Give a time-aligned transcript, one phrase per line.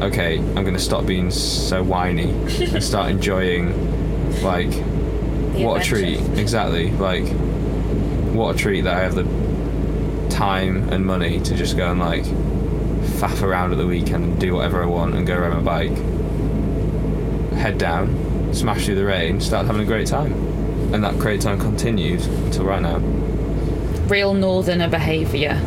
[0.00, 5.84] okay, I'm going to stop being so whiny and start enjoying, like, The what a
[5.84, 6.20] treat.
[6.38, 6.90] Exactly.
[6.90, 7.26] Like,
[8.32, 9.24] what a treat that I have the
[10.34, 14.54] time and money to just go and, like, faff around at the weekend and do
[14.54, 15.96] whatever I want and go ride my bike.
[17.58, 20.32] Head down, smash through the rain, start having a great time.
[20.94, 22.96] And that great time continues until right now.
[24.08, 25.60] Real northerner behaviour.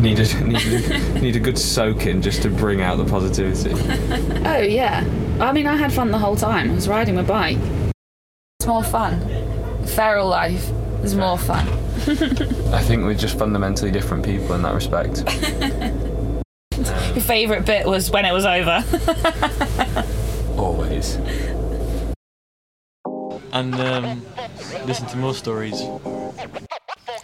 [0.00, 3.70] Need a, need a, need a good soaking just to bring out the positivity.
[4.46, 5.04] Oh yeah.
[5.40, 6.70] I mean, I had fun the whole time.
[6.70, 7.58] I was riding my bike.
[8.60, 9.20] It's more fun.
[9.86, 10.70] Feral life
[11.02, 11.66] is more fun.
[12.72, 15.24] I think we're just fundamentally different people in that respect.
[16.76, 18.84] Your favourite bit was when it was over.
[20.56, 21.16] Always.
[23.52, 24.22] and um,
[24.86, 25.82] listen to more stories.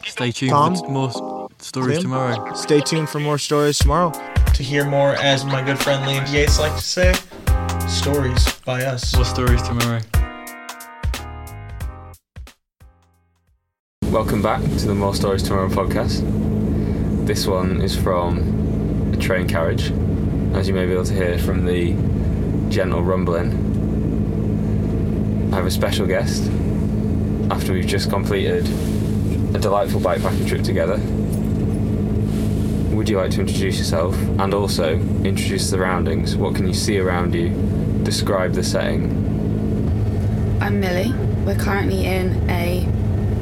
[0.05, 0.75] Stay tuned Tom?
[0.77, 1.21] for more s-
[1.63, 2.03] stories Tim?
[2.05, 2.55] tomorrow.
[2.55, 4.11] Stay tuned for more stories tomorrow.
[4.55, 7.15] To hear more, as my good friend Liam Yates like to say,
[7.89, 9.15] stories by us.
[9.15, 10.01] More stories tomorrow.
[14.11, 16.23] Welcome back to the More Stories Tomorrow podcast.
[17.27, 19.91] This one is from a train carriage,
[20.55, 21.93] as you may be able to hear from the
[22.71, 23.51] gentle rumbling.
[25.53, 26.51] I have a special guest
[27.51, 28.67] after we've just completed
[29.55, 30.99] a delightful bikepacking trip together.
[32.93, 36.37] Would you like to introduce yourself and also introduce the surroundings?
[36.37, 37.49] What can you see around you?
[38.05, 39.11] Describe the setting.
[40.61, 41.13] I'm Millie.
[41.45, 42.87] We're currently in a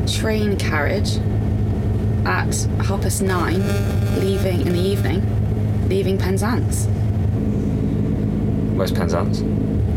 [0.07, 1.17] train carriage
[2.25, 2.55] at
[2.87, 3.61] half past nine,
[4.21, 6.87] leaving in the evening, leaving Penzance,
[8.77, 9.43] Where's Penzance?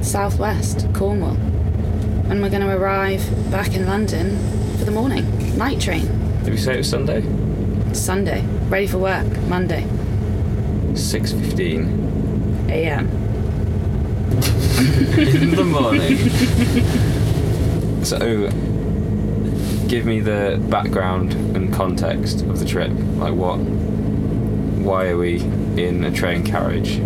[0.06, 1.38] southwest Cornwall.
[2.30, 4.38] And we're going to arrive back in London
[4.78, 6.08] for the morning night train.
[6.44, 7.22] Did we say it was Sunday?
[7.94, 9.84] Sunday, ready for work, Monday,
[10.94, 13.08] 6.15 a.m.
[15.18, 16.18] in the morning.
[18.04, 18.50] so,
[19.88, 22.92] give me the background and context of the trip.
[23.18, 23.58] Like, what?
[23.58, 25.40] Why are we
[25.78, 27.00] in a train carriage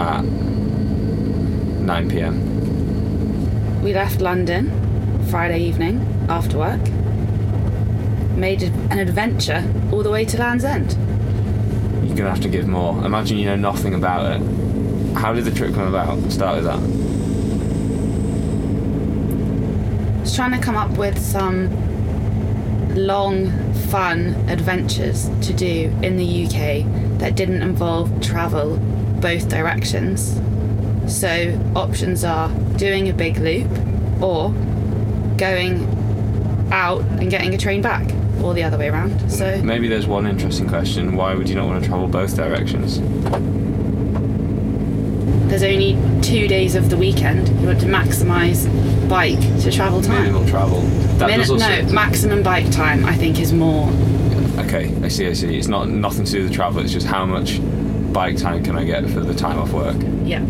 [0.00, 3.82] at 9 p.m.?
[3.82, 4.70] We left London
[5.30, 6.80] Friday evening after work,
[8.40, 9.62] made an adventure
[9.92, 10.92] all the way to Land's End.
[12.06, 13.04] You're gonna have to give more.
[13.04, 14.40] Imagine you know nothing about it.
[15.14, 16.32] How did the trip come about?
[16.32, 16.78] Start with that.
[20.18, 21.68] I was trying to come up with some
[22.94, 23.50] long,
[23.90, 28.76] fun adventures to do in the UK that didn't involve travel
[29.20, 30.40] both directions.
[31.06, 33.70] So, options are doing a big loop
[34.22, 34.50] or
[35.36, 35.86] going
[36.72, 38.08] out and getting a train back,
[38.42, 39.30] or the other way around.
[39.30, 41.16] So, Maybe there's one interesting question.
[41.16, 43.00] Why would you not want to travel both directions?
[45.50, 47.48] there's only two days of the weekend.
[47.60, 48.68] You want to maximise
[49.08, 50.22] bike to travel time.
[50.22, 50.80] Minimal travel.
[51.18, 51.56] That Min- also.
[51.56, 53.88] no, maximum bike time I think is more.
[54.60, 55.58] Okay, I see, I see.
[55.58, 57.58] It's not nothing to do with the travel, it's just how much
[58.12, 59.96] bike time can I get for the time off work.
[60.22, 60.44] Yeah.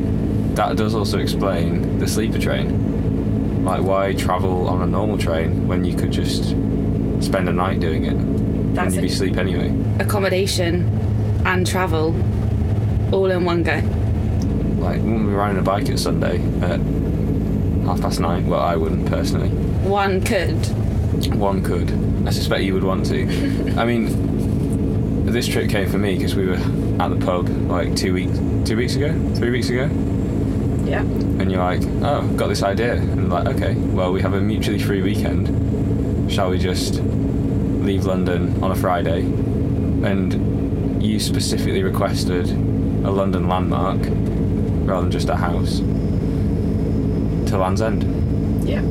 [0.55, 3.65] That does also explain the sleeper train.
[3.65, 6.55] Like, why travel on a normal train when you could just
[7.21, 8.75] spend a night doing it?
[8.75, 9.75] That's and you'd be asleep anyway.
[9.99, 10.85] accommodation
[11.45, 12.15] and travel
[13.15, 13.75] all in one go.
[14.83, 16.81] Like, wouldn't we be riding a bike at Sunday at
[17.87, 18.47] half past nine?
[18.47, 19.49] Well, I wouldn't personally.
[19.87, 20.55] One could.
[21.35, 21.91] One could.
[22.27, 23.75] I suspect you would want to.
[23.77, 28.15] I mean, this trip came for me because we were at the pub like two
[28.15, 28.39] weeks,
[28.69, 29.85] two weeks ago, three weeks ago,
[30.85, 31.01] Yeah.
[31.03, 34.79] and you're like, "Oh, got this idea," and like, "Okay, well, we have a mutually
[34.79, 35.49] free weekend.
[36.31, 43.99] Shall we just leave London on a Friday?" And you specifically requested a London landmark
[44.87, 48.69] rather than just a house to Land's End.
[48.69, 48.83] Yeah.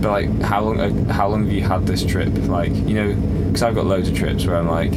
[0.00, 1.06] But like, how long?
[1.06, 2.32] How long have you had this trip?
[2.46, 3.14] Like, you know,
[3.46, 4.92] because I've got loads of trips where I'm like,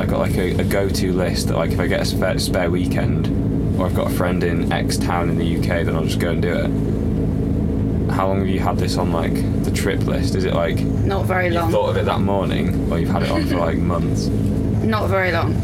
[0.00, 2.70] I've got like a, a go-to list that like if I get a spare, spare
[2.70, 3.26] weekend,
[3.78, 6.30] or I've got a friend in X town in the UK, then I'll just go
[6.30, 7.01] and do it.
[8.12, 10.34] How long have you had this on like the trip list?
[10.34, 11.70] Is it like Not very long.
[11.70, 14.26] thought of it that morning, or you've had it on for like months?
[14.84, 15.54] Not very long.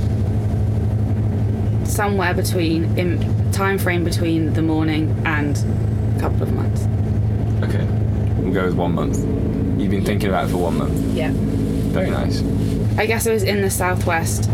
[1.85, 5.57] Somewhere between in time frame between the morning and
[6.17, 6.83] a couple of months.
[7.65, 7.85] Okay,
[8.41, 9.19] we'll go with one month.
[9.81, 11.15] You've been thinking about it for one month.
[11.15, 11.31] Yeah.
[11.35, 12.43] Very nice.
[12.99, 14.49] I guess I was in the southwest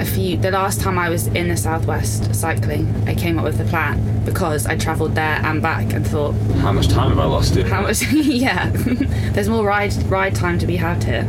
[0.00, 3.58] a few the last time I was in the southwest cycling, I came up with
[3.58, 7.24] the plan because I travelled there and back and thought, How much time have I
[7.24, 7.66] lost Here?
[7.66, 8.70] how much yeah.
[9.32, 11.24] There's more ride ride time to be had here.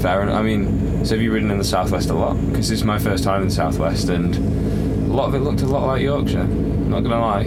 [0.00, 0.36] Fair enough.
[0.36, 2.34] I mean, so have you ridden in the southwest a lot?
[2.46, 5.62] Because this is my first time in the southwest, and a lot of it looked
[5.62, 6.44] a lot like Yorkshire.
[6.44, 7.44] Not gonna lie.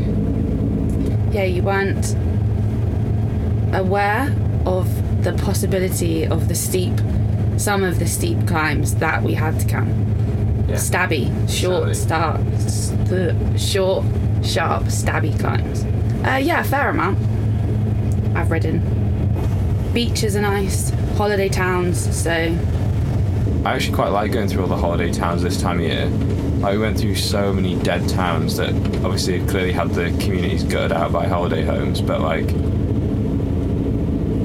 [1.31, 2.15] Yeah, you weren't
[3.73, 6.93] aware of the possibility of the steep,
[7.57, 10.08] some of the steep climbs that we had to come.
[10.69, 10.75] Yeah.
[10.75, 12.91] Stabby, short, start, s-
[13.57, 14.05] short,
[14.43, 15.83] sharp, stabby climbs.
[16.25, 17.17] Uh, yeah, a fair amount.
[18.35, 18.81] I've ridden.
[19.93, 22.31] Beaches are nice, holiday towns, so
[23.65, 26.05] I actually quite like going through all the holiday towns this time of year.
[26.59, 28.69] Like we went through so many dead towns that
[29.03, 32.45] obviously clearly had the communities gutted out by holiday homes, but like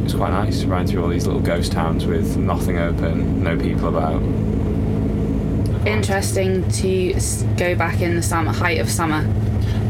[0.05, 3.88] it's quite nice riding through all these little ghost towns with nothing open, no people
[3.88, 4.23] about.
[5.87, 7.15] Interesting to
[7.57, 9.23] go back in the summer, height of summer.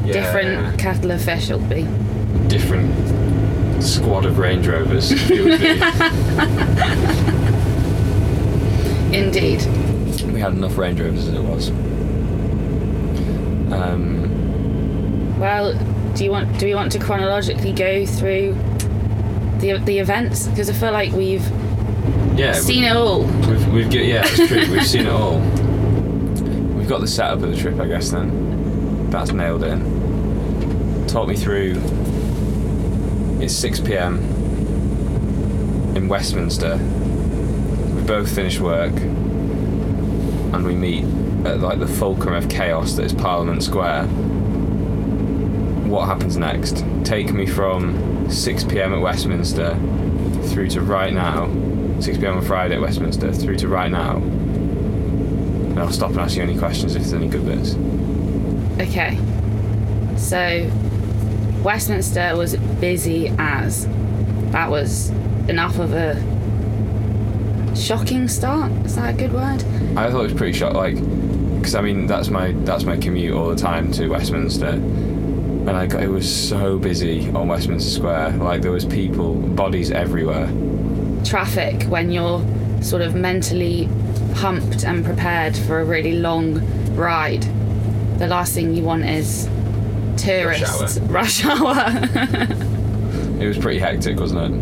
[0.04, 1.86] Different kettle of fish it'll be.
[2.48, 2.92] different
[3.82, 5.12] squad of Range Rovers.
[5.30, 6.84] it would be.
[9.16, 9.64] Indeed.
[10.32, 11.70] we had enough Range Rovers as it was.
[13.72, 15.74] Um, Well,
[16.14, 18.54] do you want do we want to chronologically go through
[19.58, 21.46] the the events because I feel like we've
[22.36, 23.22] yeah, seen it all.
[23.24, 24.70] We've, we've yeah, it's true.
[24.70, 25.40] We've seen it all.
[26.84, 28.10] We've got the setup of the trip, I guess.
[28.10, 31.06] Then that's nailed in.
[31.06, 31.80] Talk me through.
[33.40, 34.18] It's 6 p.m.
[35.96, 36.76] in Westminster.
[36.76, 41.04] We both finished work, and we meet
[41.46, 44.04] at like the fulcrum of chaos that is Parliament Square.
[45.88, 46.84] What happens next?
[47.02, 48.92] Take me from 6 p.m.
[48.92, 49.74] at Westminster
[50.48, 51.46] through to right now,
[52.00, 54.22] 6 pm on Friday at Westminster, through to right now.
[55.74, 57.74] And I'll stop and ask you any questions if there's any good bits.
[58.80, 59.18] Okay.
[60.16, 60.70] So
[61.64, 63.88] Westminster was busy as
[64.52, 65.10] that was
[65.48, 66.14] enough of a
[67.74, 68.70] shocking start.
[68.86, 69.64] Is that a good word?
[69.98, 70.94] I thought it was pretty shocked, like,
[71.58, 75.86] because I mean that's my that's my commute all the time to Westminster, and I
[75.86, 78.32] got, it was so busy on Westminster Square.
[78.32, 80.48] Like there was people, bodies everywhere.
[81.24, 82.40] Traffic when you're
[82.82, 83.88] sort of mentally
[84.34, 86.60] pumped and prepared for a really long
[86.94, 87.42] ride.
[88.18, 89.48] The last thing you want is
[90.16, 90.98] tourists.
[91.00, 91.74] Rush hour.
[93.40, 94.52] It was pretty hectic, wasn't it?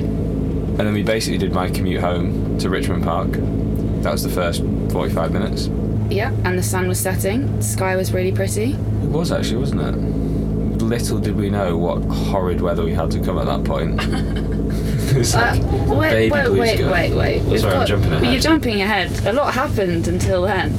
[0.00, 3.30] And then we basically did my commute home to Richmond Park.
[4.02, 5.66] That was the first 45 minutes.
[6.08, 7.56] yeah, and the sun was setting.
[7.56, 8.72] The sky was really pretty.
[8.72, 10.82] It was actually, wasn't it?
[10.82, 14.00] Little did we know what horrid weather we had to come at that point.
[15.16, 15.56] it's Uh,
[15.88, 16.90] wait, baby wait, blue wait, sky.
[16.92, 17.42] wait, wait.
[17.44, 18.32] We've sorry, I'm jumping ahead.
[18.32, 19.26] You're jumping ahead.
[19.26, 20.72] A lot happened until then.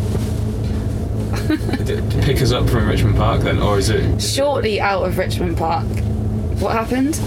[1.49, 4.21] It pick us up from Richmond Park then, or is it?
[4.21, 5.85] Shortly out of Richmond Park.
[6.59, 7.19] What happened?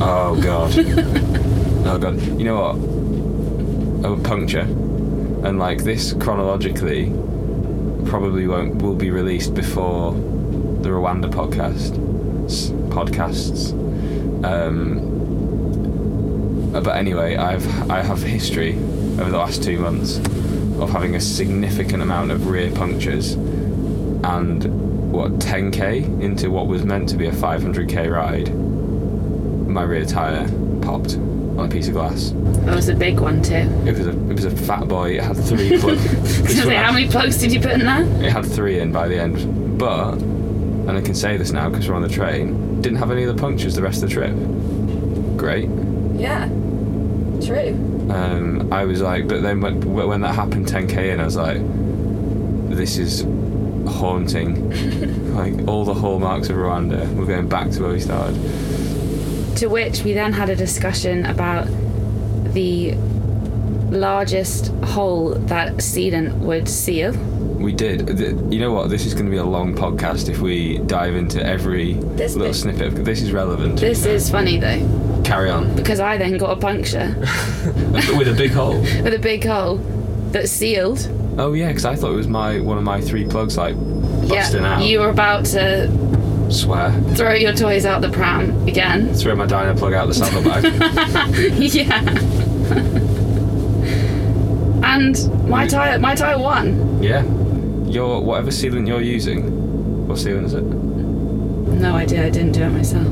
[0.00, 0.72] Oh god.
[1.86, 2.20] oh god.
[2.22, 4.10] You know what?
[4.10, 7.06] A puncture, and like this chronologically,
[8.06, 11.98] probably won't will be released before the Rwanda podcast
[12.90, 13.72] podcasts.
[14.44, 15.13] Um,
[16.74, 20.18] Uh, but anyway, I've I have history over the last two months
[20.78, 27.08] of having a significant amount of rear punctures, and what 10k into what was meant
[27.10, 28.52] to be a 500k ride,
[29.68, 30.48] my rear tire
[30.82, 32.32] popped on a piece of glass.
[32.64, 33.54] That was a big one too.
[33.86, 35.16] It was a it was a fat boy.
[35.18, 36.58] It had three plugs.
[36.64, 38.02] How many plugs did you put in there?
[38.24, 41.88] It had three in by the end, but and I can say this now because
[41.88, 42.82] we're on the train.
[42.82, 44.34] Didn't have any other punctures the rest of the trip.
[45.38, 45.68] Great.
[46.16, 46.48] Yeah.
[47.46, 47.70] True.
[48.10, 51.58] Um, I was like, but then when, when that happened 10k in, I was like,
[52.76, 53.22] this is
[53.90, 55.34] haunting.
[55.34, 57.12] like all the hallmarks of Rwanda.
[57.14, 58.34] We're going back to where we started.
[59.58, 61.66] To which we then had a discussion about
[62.54, 62.94] the
[63.90, 67.12] largest hole that sealant would seal.
[67.12, 68.18] We did.
[68.52, 68.90] You know what?
[68.90, 72.48] This is going to be a long podcast if we dive into every This little
[72.48, 73.04] bit- snippet.
[73.04, 73.78] This is relevant.
[73.80, 74.80] This is funny though,
[75.24, 75.74] Carry on.
[75.74, 77.14] because I then got a puncture
[78.16, 78.80] With a big hole.
[79.02, 79.76] with a big hole
[80.32, 81.08] that sealed.
[81.38, 83.74] Oh yeah, because I thought it was my one of my three plugs like
[84.28, 84.82] busting yeah, out.
[84.84, 85.88] you were about to
[86.50, 86.92] Swear.
[87.14, 89.12] throw your toys out the pram again.
[89.20, 90.64] Throw my Dynaplug out the saddlebag.
[91.74, 92.00] yeah.
[94.84, 97.02] and my tire, my tire won.
[97.02, 97.22] yeah.
[97.90, 100.06] Your whatever sealant you're using.
[100.08, 100.62] What sealant is it?
[100.62, 102.26] No idea.
[102.26, 103.06] I didn't do it myself.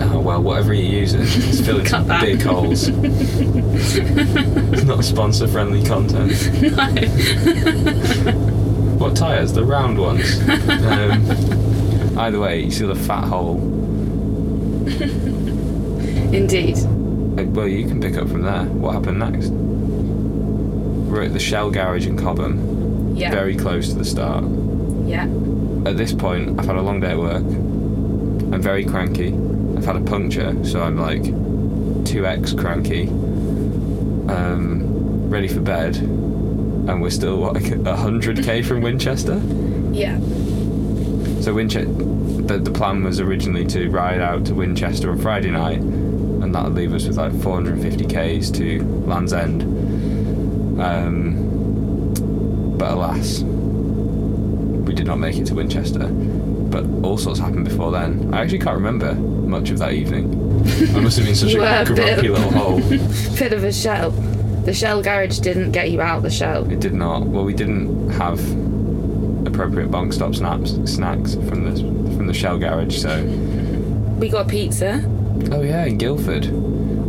[0.00, 2.20] Oh well, whatever you're using, it's filling some that.
[2.22, 2.88] big holes.
[2.88, 6.32] it's not sponsor-friendly content.
[9.00, 9.52] What tires?
[9.52, 10.38] The round ones.
[10.88, 13.58] Um, either way, you see the fat hole.
[16.32, 16.76] Indeed.
[16.78, 18.64] Uh, Well, you can pick up from there.
[18.64, 19.50] What happened next?
[19.50, 23.30] We're at the Shell garage in Cobham, Yeah.
[23.30, 24.44] very close to the start.
[25.06, 25.24] Yeah.
[25.86, 27.42] At this point, I've had a long day at work.
[27.44, 29.30] I'm very cranky.
[29.78, 33.06] I've had a puncture, so I'm like 2x cranky.
[34.28, 35.94] Um, ready for bed.
[35.98, 39.40] And we're still what, like 100k from Winchester.
[39.92, 40.18] Yeah.
[41.42, 45.78] So Winchester, the, the plan was originally to ride out to Winchester on Friday night,
[45.78, 49.62] and that would leave us with like 450 k's to Land's End.
[50.82, 52.14] Um,
[52.76, 56.08] but alas, we did not make it to Winchester.
[56.08, 58.34] But all sorts happened before then.
[58.34, 60.26] I actually can't remember much of that evening.
[60.94, 62.78] I must have been such a a bit- grumpy little hole.
[63.38, 64.10] Bit of a shell.
[64.10, 66.70] The shell garage didn't get you out the shell.
[66.70, 67.26] It did not.
[67.26, 68.38] Well, we didn't have
[69.46, 71.80] appropriate bunk stop snaps snacks from the
[72.16, 72.96] from the Shell garage.
[72.98, 73.24] So,
[74.18, 75.02] We got pizza.
[75.52, 76.46] oh yeah, in Guildford.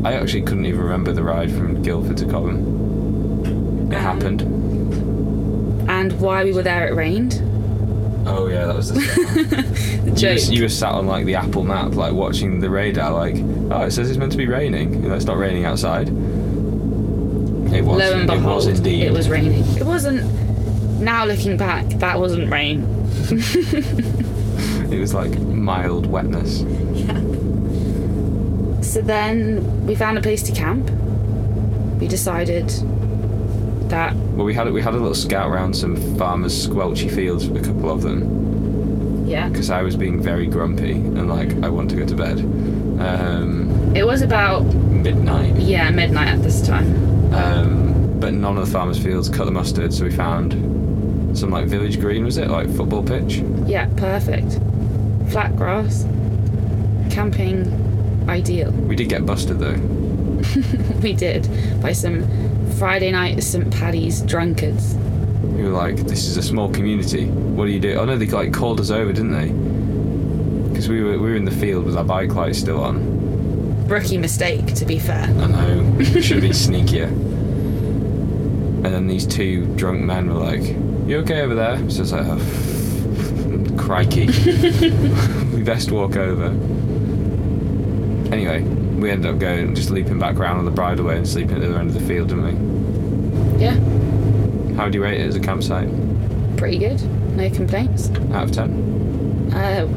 [0.05, 3.89] I actually couldn't even remember the ride from Guildford to Cobham.
[3.91, 4.41] It Um, happened.
[5.89, 7.41] And while we were there, it rained.
[8.25, 8.99] Oh yeah, that was the.
[9.99, 10.47] The you, joke.
[10.47, 13.35] were, you were sat on like the Apple map, like watching the radar, like,
[13.71, 14.93] oh, it says it's meant to be raining.
[15.03, 16.07] You know, it's not raining outside.
[16.07, 16.11] It
[17.83, 17.99] was.
[17.99, 19.03] Lo and it was indeed.
[19.03, 19.63] it was raining.
[19.77, 20.23] It wasn't.
[20.99, 22.85] Now looking back, that wasn't rain.
[24.91, 26.61] It was like mild wetness.
[26.93, 27.13] Yeah.
[28.81, 30.89] So then we found a place to camp.
[31.99, 32.73] We decided
[33.89, 37.63] that Well, we had we had a little scout around some farmers' squelchy fields, with
[37.63, 39.27] a couple of them.
[39.27, 42.39] yeah, because I was being very grumpy and like I want to go to bed.
[42.99, 47.33] Um, it was about midnight, yeah midnight at this time.
[47.33, 50.53] um, but none of the farmers' fields cut the mustard, so we found
[51.37, 52.25] some like village green.
[52.25, 53.35] Was it like football pitch?
[53.65, 54.59] Yeah, perfect.
[55.31, 56.05] Flat grass.
[57.09, 58.71] Camping, ideal.
[58.71, 59.75] We did get busted though.
[61.01, 61.47] We did
[61.81, 62.23] by some
[62.79, 64.95] Friday night at St Paddy's drunkards.
[65.43, 67.25] We were like, "This is a small community.
[67.25, 69.49] What do you do?" Oh know they like called us over, didn't they?
[70.69, 73.85] Because we were we were in the field with our bike lights still on.
[73.89, 75.23] Rookie mistake, to be fair.
[75.23, 76.03] I know.
[76.03, 77.07] Should have been sneakier.
[77.09, 80.61] And then these two drunk men were like,
[81.05, 81.77] You okay over there?
[81.89, 84.27] So it's like, oh, crikey.
[85.53, 86.45] we best walk over.
[88.33, 91.61] Anyway, we ended up going, just leaping back round on the bridleway and sleeping at
[91.61, 92.68] the other end of the field, didn't
[93.59, 93.75] Yeah.
[94.75, 95.89] How do you rate it as a campsite?
[96.59, 97.01] pretty good.
[97.37, 98.09] No complaints.
[98.33, 99.51] Out of 10?
[99.53, 99.87] Uh,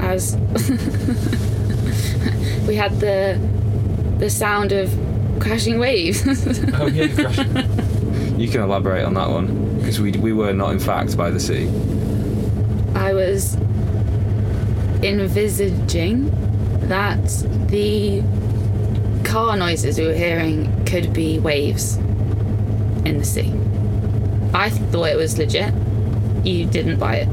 [0.00, 0.36] as
[2.68, 3.38] we had the
[4.18, 4.88] the sound of
[5.40, 6.22] crashing waves.
[6.74, 7.06] Oh, yeah,
[8.36, 9.78] You can elaborate on that one.
[9.78, 11.68] Because we, we were not, in fact, by the sea.
[12.94, 13.56] I was
[15.02, 16.30] envisaging
[16.88, 17.26] that
[17.68, 18.22] the
[19.24, 21.98] car noises we were hearing could be waves
[23.04, 23.52] in the sea.
[24.54, 25.72] I thought it was legit.
[26.44, 27.28] You didn't buy it.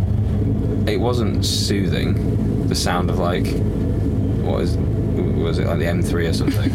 [0.89, 2.67] it wasn't soothing.
[2.67, 3.45] The sound of like,
[4.43, 6.69] what is, was it like the M3 or something?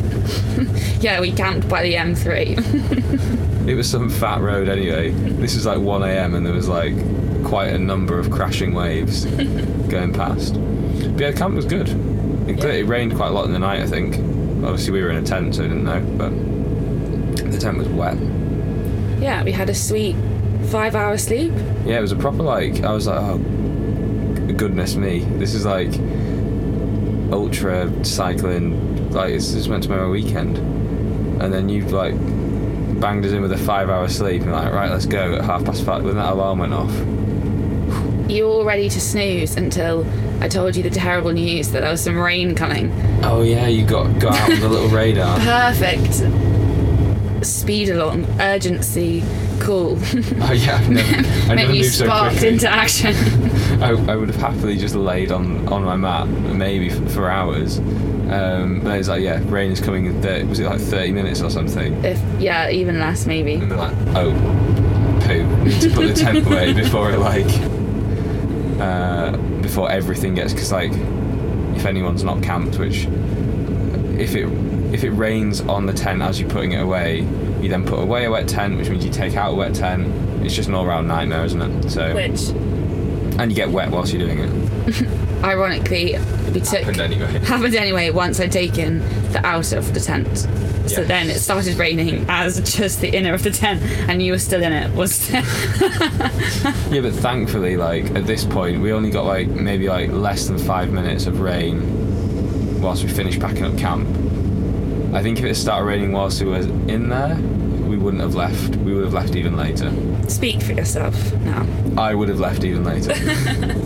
[1.00, 3.66] Yeah, we camped by the M3.
[3.68, 5.10] it was some fat road anyway.
[5.10, 6.34] This was like 1 a.m.
[6.34, 6.94] and there was like
[7.44, 9.24] quite a number of crashing waves
[9.88, 10.54] going past.
[10.54, 11.88] But yeah, the camp was good.
[12.48, 12.66] It, Yeah.
[12.66, 14.16] it rained quite a lot in the night, I think.
[14.64, 16.32] Obviously, we were in a tent, so I didn't know, but
[17.60, 18.16] the tent was wet.
[19.20, 20.16] yeah, we had a sweet
[20.70, 21.52] five hour sleep.
[21.84, 22.82] Yeah, it was a proper like.
[22.82, 23.38] I was like, oh,
[24.56, 25.92] goodness me, this is like
[27.32, 29.10] ultra cycling.
[29.10, 30.56] Like it's just meant to be my weekend,
[31.42, 32.14] and then you like
[33.00, 35.84] banged us in with a five-hour sleep, and like, right, let's go at half past
[35.84, 36.04] five.
[36.04, 36.92] When that alarm went off,
[38.30, 40.06] You were all ready to snooze until
[40.40, 42.92] I told you the terrible news that there was some rain coming.
[43.24, 45.38] oh yeah, you got got out on the little radar.
[45.40, 46.22] Perfect.
[47.42, 49.22] Speed along, urgency,
[49.60, 49.98] cool.
[50.42, 52.48] Oh yeah, I never, I Meant never you moved so sparked quickly.
[52.48, 53.14] into action.
[53.82, 57.78] I, I would have happily just laid on, on my mat, maybe f- for hours.
[57.78, 61.40] Um, but it's like, yeah, rain is coming in 30, was it like 30 minutes
[61.40, 61.92] or something?
[62.04, 63.54] if yeah, even less maybe.
[63.54, 64.30] And they're like, oh,
[65.24, 67.46] poo, need to put the tent away before it like,
[68.80, 70.92] uh, before everything gets, because like,
[71.76, 73.06] if anyone's not camped, which,
[74.18, 74.46] if it
[74.92, 77.20] if it rains on the tent as you're putting it away,
[77.60, 80.06] you then put away a wet tent, which means you take out a wet tent.
[80.44, 81.90] It's just an all-round nightmare, isn't it?
[81.90, 82.48] So, Which,
[83.38, 85.06] and you get wet whilst you're doing it.
[85.44, 86.16] ironically,
[86.52, 87.26] we took Happened anyway.
[87.44, 88.98] happened anyway once I'd taken
[89.32, 90.46] the outer of the tent.
[90.86, 91.08] So Yes.
[91.08, 94.60] then it started raining as just the inner of the tent, and you were still
[94.62, 94.92] in it.
[94.96, 95.30] Was
[96.90, 100.58] Yeah, but thankfully, like at this point, we only got like maybe like less than
[100.58, 104.08] five minutes of rain whilst we finished packing up camp.
[105.12, 107.36] I think if it started raining whilst we were in there,
[107.88, 108.76] we wouldn't have left.
[108.76, 109.92] We would have left even later.
[110.28, 111.66] Speak for yourself now.
[111.98, 113.10] I would have left even later.
[113.12, 113.82] and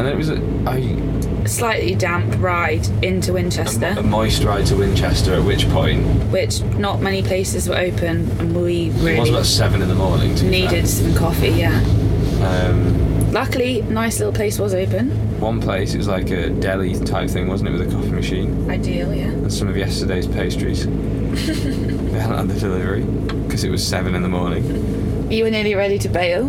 [0.00, 0.76] then it was a, I,
[1.44, 5.34] A slightly damp ride into Winchester, a moist ride to Winchester.
[5.34, 9.82] At which point which not many places were open, and we it was about seven
[9.82, 10.36] in the morning.
[10.36, 11.48] To needed some coffee.
[11.50, 11.80] Yeah.
[12.42, 15.10] Um, Luckily, nice little place was open.
[15.40, 18.68] One place it was like a deli type thing, wasn't it, with a coffee machine
[18.70, 19.24] Ideal, yeah.
[19.26, 20.86] and some of yesterday's pastries.
[20.86, 23.02] they hadn't had the delivery
[23.46, 25.30] because it was seven in the morning.
[25.30, 26.46] You were nearly ready to bail.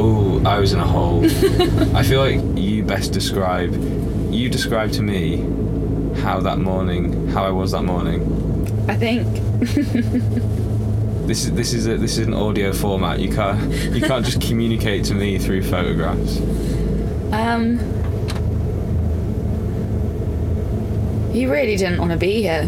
[0.00, 1.24] Ooh, I was in a hole.
[1.94, 3.72] I feel like you best describe.
[4.32, 5.38] You describe to me
[6.22, 8.22] how that morning, how I was that morning.
[8.88, 9.26] I think
[11.26, 13.18] This is this is a, this is an audio format.
[13.18, 16.38] You can't you can't just communicate to me through photographs.
[17.32, 17.78] um
[21.36, 22.66] you really didn't want to be here.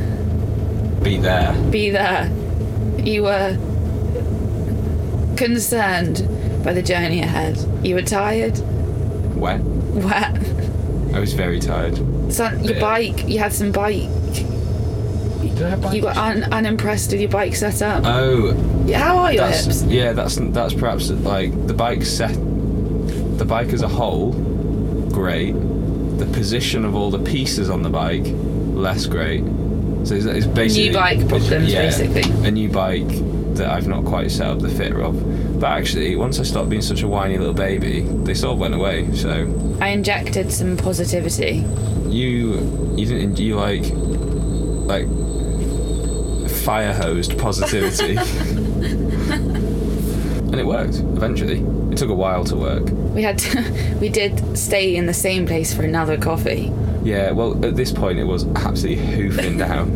[1.02, 1.52] Be there.
[1.70, 2.30] Be there.
[2.98, 3.56] You were
[5.36, 6.26] concerned
[6.64, 7.56] by the journey ahead.
[7.82, 8.58] You were tired,
[9.36, 9.60] Wet.
[9.60, 10.36] wet.
[11.14, 11.96] I was very tired.
[12.32, 14.02] So your bike, you had some bike.
[14.32, 18.02] Did I have You were un- unimpressed with your bike setup.
[18.04, 18.54] Oh,
[18.86, 18.98] Yeah.
[18.98, 19.82] How are your that's hips?
[19.84, 20.12] yeah.
[20.12, 22.34] That's that's perhaps like the bike set.
[23.38, 24.32] The bike as a whole,
[25.12, 25.52] great.
[26.18, 28.26] The position of all the pieces on the bike,
[28.78, 29.44] less great.
[30.04, 32.22] So it's, it's basically new bike problems, yeah, basically.
[32.46, 33.08] A new bike
[33.56, 35.60] that I've not quite set up the fitter of.
[35.60, 38.74] But actually, once I stopped being such a whiny little baby, they sort of went
[38.74, 39.12] away.
[39.14, 41.64] So I injected some positivity.
[42.08, 43.84] you you didn't you like
[44.88, 45.06] like
[46.64, 48.16] fire hosed positivity
[50.50, 51.60] and it worked eventually
[51.92, 55.46] it took a while to work We had to, we did stay in the same
[55.46, 56.72] place for another coffee.
[57.04, 59.88] Yeah well at this point it was absolutely hoofing down.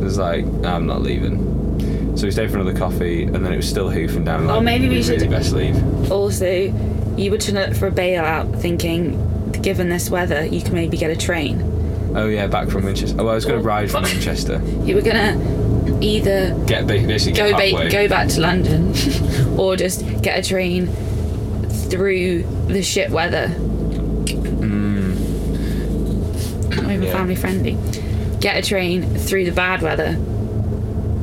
[0.00, 2.16] It was like i'm not leaving.
[2.16, 4.60] So we stayed for another coffee and then it was still hoofing down like, Or
[4.60, 6.10] maybe we really should- best leave?
[6.10, 6.50] Also,
[7.16, 10.96] you were trying to look for a bailout, thinking, given this weather, you can maybe
[10.96, 11.62] get a train.
[12.16, 13.16] oh yeah back from winchester.
[13.20, 14.60] Oh i was going to ride from winchester.
[14.84, 15.38] You were gonna
[16.02, 18.92] either get basically go get ba- go back to London,
[19.58, 20.88] or just get a train
[21.90, 23.48] through the shit weather.
[26.70, 27.16] Not even Yeah.
[27.16, 27.76] family friendly.
[28.40, 30.16] Get a train through the bad weather.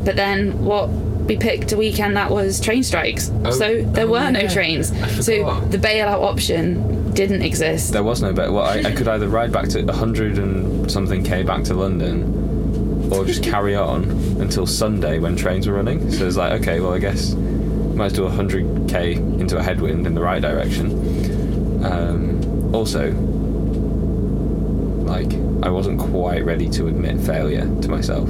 [0.05, 0.89] But then what?
[0.89, 4.87] We picked a weekend that was train strikes, Oh, so there oh, were no trains.
[5.25, 7.91] So the bailout option didn't exist.
[7.91, 8.53] There was no bet.
[8.53, 13.11] Well, I, I could either ride back to 100 and something k back to London,
[13.11, 14.05] or just carry on
[14.39, 16.09] until Sunday when trains were running.
[16.11, 20.07] So it's like, okay, well, I guess might as well do 100k into a headwind
[20.07, 21.83] in the right direction.
[21.83, 23.11] Um, also,
[25.67, 28.29] I wasn't quite ready to admit failure to myself.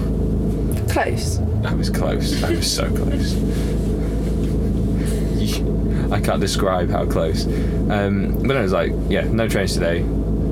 [0.90, 1.38] Close.
[1.64, 2.44] I was close.
[2.44, 3.36] I was so close.
[6.12, 7.46] I can't describe how close.
[7.92, 10.00] Um, but I was like, yeah, no trains today,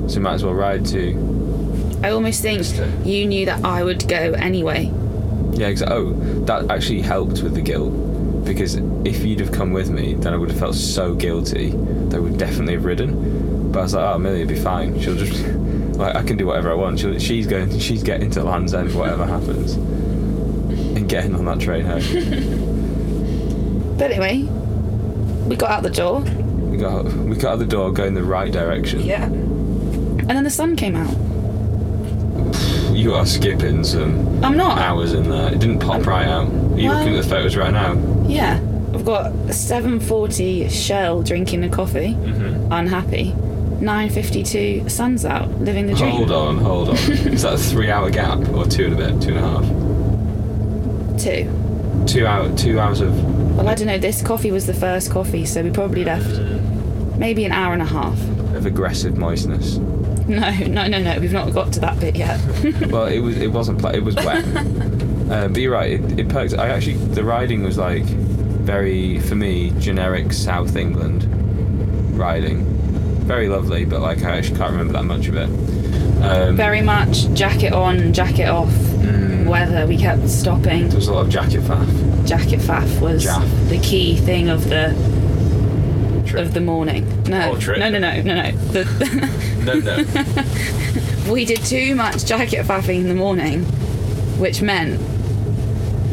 [0.06, 1.98] so might as well ride to.
[2.04, 2.64] I almost think
[3.04, 4.92] you knew that I would go anyway.
[5.54, 5.96] Yeah, exactly.
[5.96, 6.12] oh,
[6.44, 10.36] that actually helped with the guilt because if you'd have come with me, then I
[10.36, 13.72] would have felt so guilty that I would definitely have ridden.
[13.72, 15.00] But I was like, oh, Amelia will be fine.
[15.00, 15.34] She'll just
[15.96, 16.98] like I can do whatever I want.
[17.00, 17.78] She'll, she's going.
[17.78, 22.72] She's getting to Land's End, whatever happens, and getting on that train home.
[23.96, 24.42] But anyway,
[25.48, 26.20] we got out the door.
[26.20, 29.00] We got we got out the door, going the right direction.
[29.00, 29.24] Yeah.
[29.24, 31.16] And then the sun came out.
[32.94, 34.76] You are skipping some I'm not.
[34.78, 35.50] hours in there.
[35.52, 36.46] It didn't pop right out.
[36.48, 37.94] Are you Well- looking at the photos right now?
[38.28, 38.60] Yeah.
[38.92, 42.72] I've got a 7:40 shell drinking a coffee, Mm-hmm.
[42.72, 43.34] unhappy.
[43.80, 46.10] 9:52 sun's out, living the dream.
[46.10, 46.96] Hold on, hold on.
[46.96, 49.64] Is that a three-hour gap or two and a bit, two and a half?
[51.20, 52.04] Two.
[52.06, 53.12] Two hour, two hours of.
[53.56, 53.98] Well, I don't know.
[53.98, 56.38] This coffee was the first coffee, so we probably left
[57.18, 58.18] maybe an hour and a half.
[58.54, 59.76] of aggressive moistness.
[60.28, 61.18] No, no, no, no.
[61.20, 62.40] We've not got to that bit yet.
[62.90, 64.44] Well, it was it wasn't it was wet.
[64.56, 65.92] um, but you're right.
[65.92, 66.54] It, it perked.
[66.54, 71.24] I actually the riding was like very for me generic South England
[72.18, 72.64] riding.
[73.26, 75.48] Very lovely, but like I actually can't remember that much of it.
[76.22, 78.70] Um, Very much jacket on, jacket off.
[78.70, 79.46] Mm.
[79.46, 79.86] Weather.
[79.86, 80.88] We kept stopping.
[80.88, 82.26] there was a lot of jacket faff.
[82.26, 83.46] Jacket faff was Jaff.
[83.68, 84.94] the key thing of the
[86.26, 86.44] Trip.
[86.46, 87.06] of the morning.
[87.24, 88.50] No, no, no, no, no, no.
[88.52, 89.74] The, No,
[91.26, 91.32] no.
[91.32, 93.64] we did too much jacket faffing in the morning,
[94.38, 95.00] which meant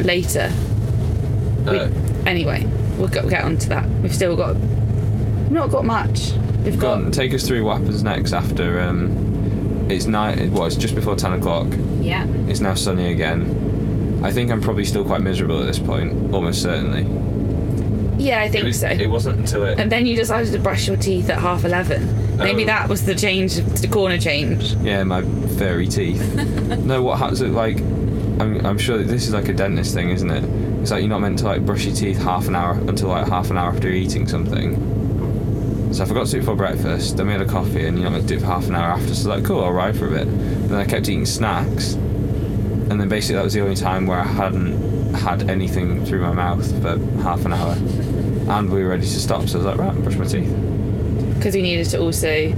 [0.04, 0.52] later.
[1.66, 1.88] We, Uh,
[2.26, 2.66] anyway,
[2.98, 3.88] we'll go, get on to that.
[4.02, 4.56] We've still got.
[5.50, 6.32] Not got much.
[6.72, 6.92] Go got.
[7.04, 8.80] on, take us through what happens next after.
[8.80, 10.50] Um, it's night.
[10.50, 11.66] Well, it's just before ten o'clock.
[12.00, 12.26] Yeah.
[12.48, 14.20] It's now sunny again.
[14.24, 17.02] I think I'm probably still quite miserable at this point, almost certainly.
[18.16, 18.88] Yeah, I It, think was, so.
[18.88, 19.78] it wasn't until it.
[19.78, 22.36] and then you decided to brush your teeth at half eleven.
[22.38, 22.66] Maybe Oh.
[22.66, 24.72] that was the change, the corner change.
[24.76, 25.22] Yeah, my
[25.58, 26.34] fairy teeth.
[26.84, 27.42] no, what happens?
[27.42, 27.78] Like,
[28.40, 30.44] I'm, I'm sure that this is like a dentist thing, isn't it?
[30.80, 33.28] It's like you're not meant to like brush your teeth half an hour until like
[33.28, 34.74] half an hour after eating something.
[35.94, 37.16] So I forgot to eat it for breakfast.
[37.16, 38.66] Then we had a coffee, and you know, not meant to do it for half
[38.66, 39.14] an hour after.
[39.14, 40.26] So like, cool, I'll ride for a bit.
[40.68, 44.24] Then I kept eating snacks, and then basically that was the only time where I
[44.24, 49.20] hadn't had anything through my mouth for half an hour, and we were ready to
[49.20, 49.46] stop.
[49.46, 50.52] So I was like, right, brush my teeth.
[51.36, 52.48] Because we needed to also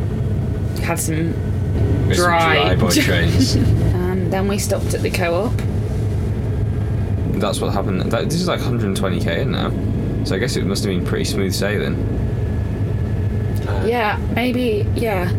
[0.83, 1.35] have some.
[2.09, 2.75] With some Dry.
[2.75, 3.55] dry boy trains.
[3.57, 5.53] And then we stopped at the co-op.
[7.38, 8.01] That's what happened.
[8.12, 11.27] That, this is like 120k in now, so I guess it must have been pretty
[11.27, 12.15] smooth sailing.
[13.87, 14.87] Yeah, maybe.
[14.94, 15.31] Yeah.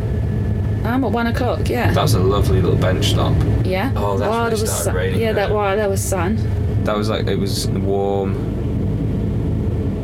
[0.86, 1.68] I'm at one o'clock.
[1.70, 1.92] Yeah.
[1.92, 3.36] That was a lovely little bench stop.
[3.66, 3.92] yeah.
[3.96, 4.96] Oh, that's while when it there was started sun.
[4.96, 5.56] raining, Yeah, that yeah.
[5.56, 6.38] while there was sun.
[6.86, 8.36] That was like it was warm,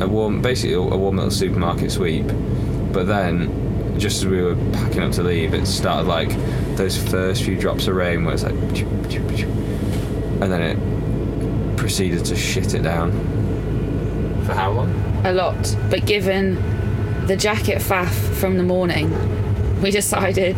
[0.02, 2.26] a warm, basically a warm little supermarket sweep.
[2.92, 6.28] But then, just as we were packing up to leave, it started like
[6.76, 12.74] those first few drops of rain where it's like, and then it proceeded to shit
[12.74, 13.12] it down.
[14.44, 14.90] For how long?
[15.24, 15.74] A lot.
[15.88, 16.56] But given
[17.26, 18.12] the jacket faff
[18.44, 19.10] from the morning,
[19.80, 20.54] we decided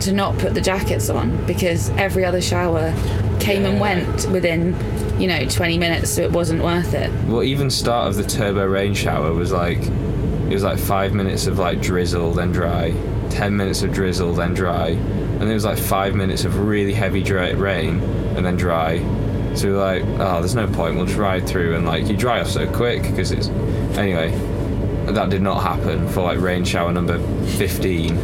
[0.00, 2.92] to not put the jackets on because every other shower
[3.38, 4.74] came and went within,
[5.16, 7.08] you know, 20 minutes, so it wasn't worth it.
[7.28, 11.46] Well, even start of the turbo rain shower was like it was like five minutes
[11.46, 12.92] of like drizzle, then dry,
[13.30, 17.22] ten minutes of drizzle, then dry, and it was like five minutes of really heavy
[17.22, 18.00] dry rain
[18.36, 18.98] and then dry.
[19.54, 20.96] So we were like, oh, there's no point.
[20.96, 23.46] We'll just ride through and like you dry off so quick because it's
[23.96, 24.55] anyway.
[25.06, 27.18] That did not happen for like rain shower number
[27.56, 28.16] fifteen.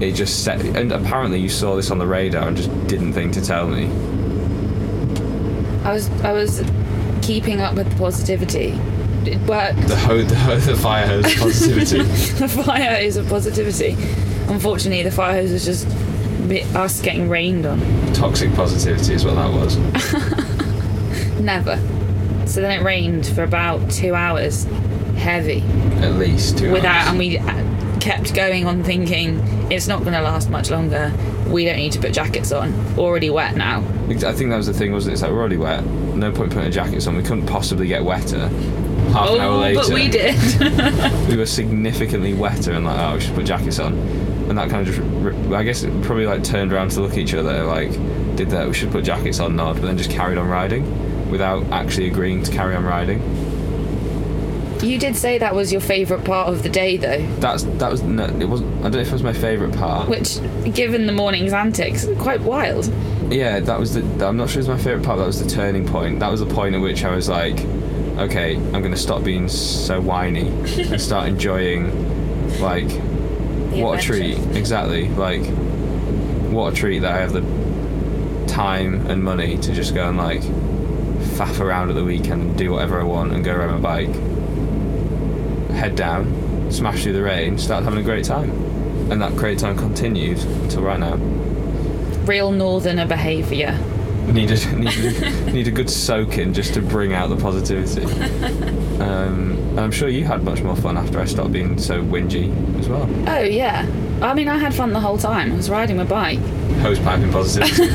[0.00, 3.32] It just set, and apparently you saw this on the radar and just didn't think
[3.34, 3.84] to tell me.
[5.84, 6.64] I was I was
[7.22, 8.78] keeping up with the positivity.
[9.24, 9.76] It worked.
[9.86, 12.02] The ho- the, ho- the fire hose positivity.
[12.38, 13.92] the fire is a positivity.
[14.48, 15.86] Unfortunately, the fire hose was just
[16.74, 17.80] us getting rained on.
[18.14, 19.76] Toxic positivity is what that was.
[21.40, 21.76] Never.
[22.46, 24.64] So then it rained for about two hours,
[25.16, 25.60] heavy,
[26.02, 27.08] At least two without, hours.
[27.10, 29.38] and we uh, kept going on thinking
[29.70, 31.12] it's not going to last much longer.
[31.48, 32.72] We don't need to put jackets on.
[32.98, 33.80] Already wet now.
[34.08, 35.14] I think that was the thing, wasn't it?
[35.14, 35.84] It's like we're already wet.
[35.84, 37.16] No point putting jackets on.
[37.16, 38.48] We couldn't possibly get wetter.
[38.48, 41.28] Half an hour Oh, later, but we did.
[41.28, 43.94] we were significantly wetter and like, oh, we should put jackets on.
[44.48, 47.18] And that kind of just, I guess it probably like turned around to look at
[47.18, 47.90] each other, like,
[48.36, 51.64] did that, we should put jackets on, nod, but then just carried on riding without
[51.70, 53.20] actually agreeing to carry on riding.
[54.82, 57.24] You did say that was your favourite part of the day, though.
[57.36, 60.08] That's, that was, no, it wasn't, I don't know if it was my favourite part.
[60.08, 60.38] Which,
[60.74, 62.92] given the morning's antics, quite wild.
[63.30, 64.26] Yeah, that was the.
[64.26, 65.18] I'm not sure it's my favorite part.
[65.18, 66.20] That was the turning point.
[66.20, 67.58] That was the point at which I was like,
[68.18, 74.38] okay, I'm gonna stop being so whiny and start enjoying, like, The what a treat.
[74.54, 75.08] Exactly.
[75.08, 75.44] Like,
[76.52, 77.40] what a treat that I have the
[78.52, 82.72] time and money to just go and like faff around at the weekend and do
[82.72, 84.14] whatever I want and go ride my bike,
[85.82, 88.50] head down, smash through the rain, start having a great time,
[89.10, 91.16] and that great time continued until right now.
[92.24, 93.76] Real northerner behaviour.
[94.22, 98.06] Need a, need, a, need a good soaking just to bring out the positivity.
[99.02, 102.52] Um, and I'm sure you had much more fun after I stopped being so whingy
[102.78, 103.08] as well.
[103.28, 103.84] Oh, yeah.
[104.20, 105.50] I mean, I had fun the whole time.
[105.50, 106.38] I was riding my bike.
[106.82, 107.86] Hose piping positivity.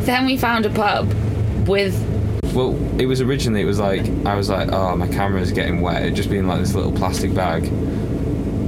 [0.00, 1.12] Then we found a pub
[1.68, 1.94] with
[2.54, 6.04] well, it was originally, it was like, I was like, oh, my camera's getting wet.
[6.04, 7.66] It just being like this little plastic bag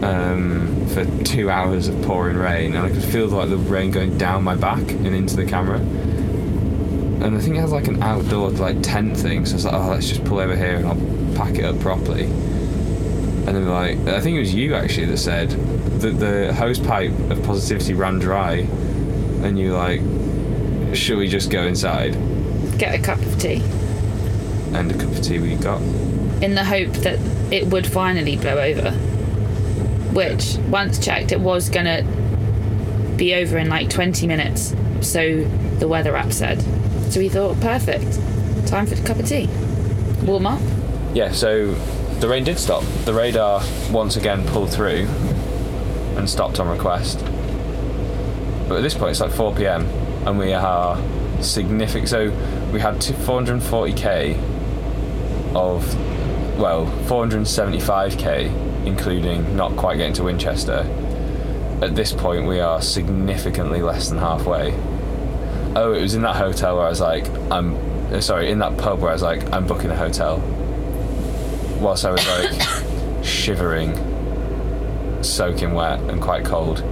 [0.03, 2.75] um, for two hours of pouring rain.
[2.75, 5.79] And I could feel like the rain going down my back and into the camera.
[5.79, 9.47] And I think it has like an outdoor like tent thing.
[9.47, 11.79] So I was like, oh, let's just pull over here and I'll pack it up
[11.81, 12.25] properly.
[12.25, 15.51] And then like, I think it was you actually that said
[16.01, 18.67] that the hose pipe of positivity ran dry.
[19.43, 20.01] And you like,
[20.97, 22.17] should we just go inside?
[22.79, 23.63] Get a cup of tea
[24.73, 25.81] And a cup of tea we got.
[26.43, 27.19] in the hope that
[27.53, 28.91] it would finally blow over.
[30.13, 32.03] Which, once checked, it was gonna
[33.17, 34.75] be over in like 20 minutes.
[35.01, 35.45] So
[35.79, 36.61] the weather app said.
[37.13, 38.19] So we thought, perfect.
[38.67, 39.49] Time for a cup of tea.
[40.25, 40.61] Warm up.
[41.15, 41.73] Yeah, so
[42.21, 42.83] the rain did stop.
[43.05, 45.07] The radar once again pulled through
[46.17, 47.21] and stopped on request.
[48.69, 49.87] But at this point, it's like 4 pm,
[50.27, 50.99] and we are
[51.41, 52.09] significant.
[52.09, 52.31] So
[52.73, 54.37] we had 440k
[55.55, 60.87] of, well, 475k, including not quite getting to Winchester.
[61.83, 64.73] At this point, we are significantly less than halfway.
[65.75, 67.77] Oh, it was in that hotel where I was like, I'm
[68.13, 70.39] uh, sorry, in that pub where I was like, I'm booking a hotel.
[71.81, 73.95] Whilst I was like shivering,
[75.23, 76.83] soaking wet, and quite cold.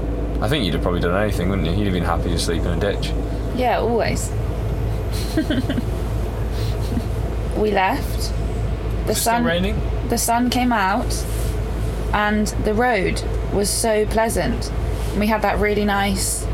[0.43, 1.75] I think you'd have probably done anything, wouldn't you?
[1.75, 3.13] You'd have been happy to sleep in a ditch.
[3.57, 4.31] Yeah, always.
[7.57, 8.33] we left.
[9.07, 9.81] The It's sun raining.
[10.09, 11.25] the sun came out
[12.13, 14.71] and the road was so pleasant.
[15.11, 16.47] And we had that really nice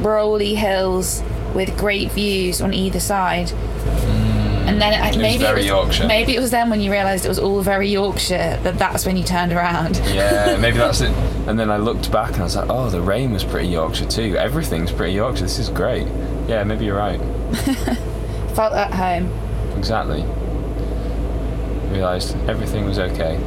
[0.00, 1.22] rolly hills
[1.54, 3.48] with great views on either side.
[3.48, 4.68] Mm.
[4.68, 6.06] and then it, was maybe very it was, Yorkshire.
[6.06, 9.16] maybe it was then when you realised it was all very Yorkshire that that's when
[9.16, 9.98] you turned around.
[10.12, 11.10] Yeah, maybe that's it.
[11.46, 14.06] And then I looked back and I was like, oh, the rain was pretty Yorkshire
[14.06, 14.36] too.
[14.38, 15.42] Everything's pretty Yorkshire.
[15.42, 16.06] This is great.
[16.48, 17.20] Yeah, maybe you're right.
[18.54, 19.30] Felt at home.
[19.76, 20.22] Exactly.
[21.92, 23.38] Realised everything was okay.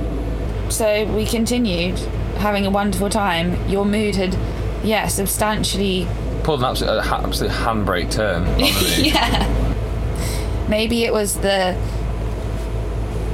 [0.70, 1.98] So we continued
[2.38, 3.68] having a wonderful time.
[3.70, 4.38] Your mood had,
[4.86, 6.08] yeah, substantially
[6.44, 8.44] Pulled an absolute, ha- absolute handbrake turn.
[8.46, 9.00] on the move.
[9.00, 10.66] yeah.
[10.70, 11.74] Maybe it was the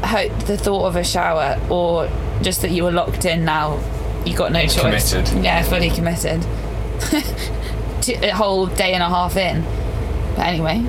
[0.03, 2.09] ho- the thought of a shower, or
[2.41, 3.79] just that you were locked in now.
[4.25, 5.11] You got no choice.
[5.13, 5.43] Committed.
[5.43, 6.43] Yeah, fully committed.
[8.23, 9.63] a whole day and a half in.
[10.35, 10.83] But anyway,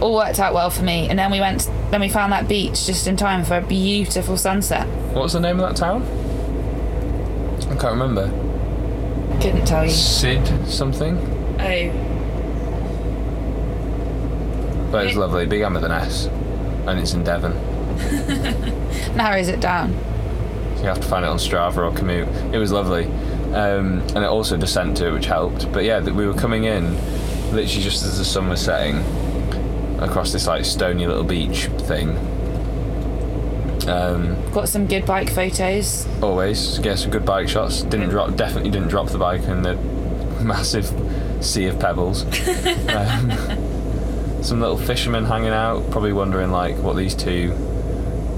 [0.00, 1.08] all worked out well for me.
[1.08, 1.68] And then we went.
[1.90, 4.86] Then we found that beach just in time for a beautiful sunset.
[5.14, 6.02] What's the name of that town?
[7.70, 8.28] I can't remember.
[9.40, 9.90] Couldn't tell you.
[9.90, 11.16] Sid something?
[11.58, 12.08] Oh,
[14.90, 15.46] But it's lovely.
[15.46, 16.26] Began with an S.
[16.86, 17.52] And it's in Devon.
[19.16, 19.92] narrows it down.
[20.76, 22.52] So you have to find it on Strava or Komoot.
[22.52, 23.04] It was lovely.
[23.54, 25.70] Um, and it also descent to it, which helped.
[25.72, 26.96] But yeah, we were coming in
[27.52, 28.98] literally just as the sun was setting
[30.00, 32.16] across this like stony little beach thing.
[33.88, 36.06] Um, Got some good bike photos.
[36.22, 37.82] always get some good bike shots.
[37.82, 39.74] Didn't drop, definitely didn't drop the bike in the
[40.42, 40.86] massive
[41.44, 42.22] sea of pebbles.
[42.88, 43.30] um,
[44.42, 47.50] some little fishermen hanging out, probably wondering like what these two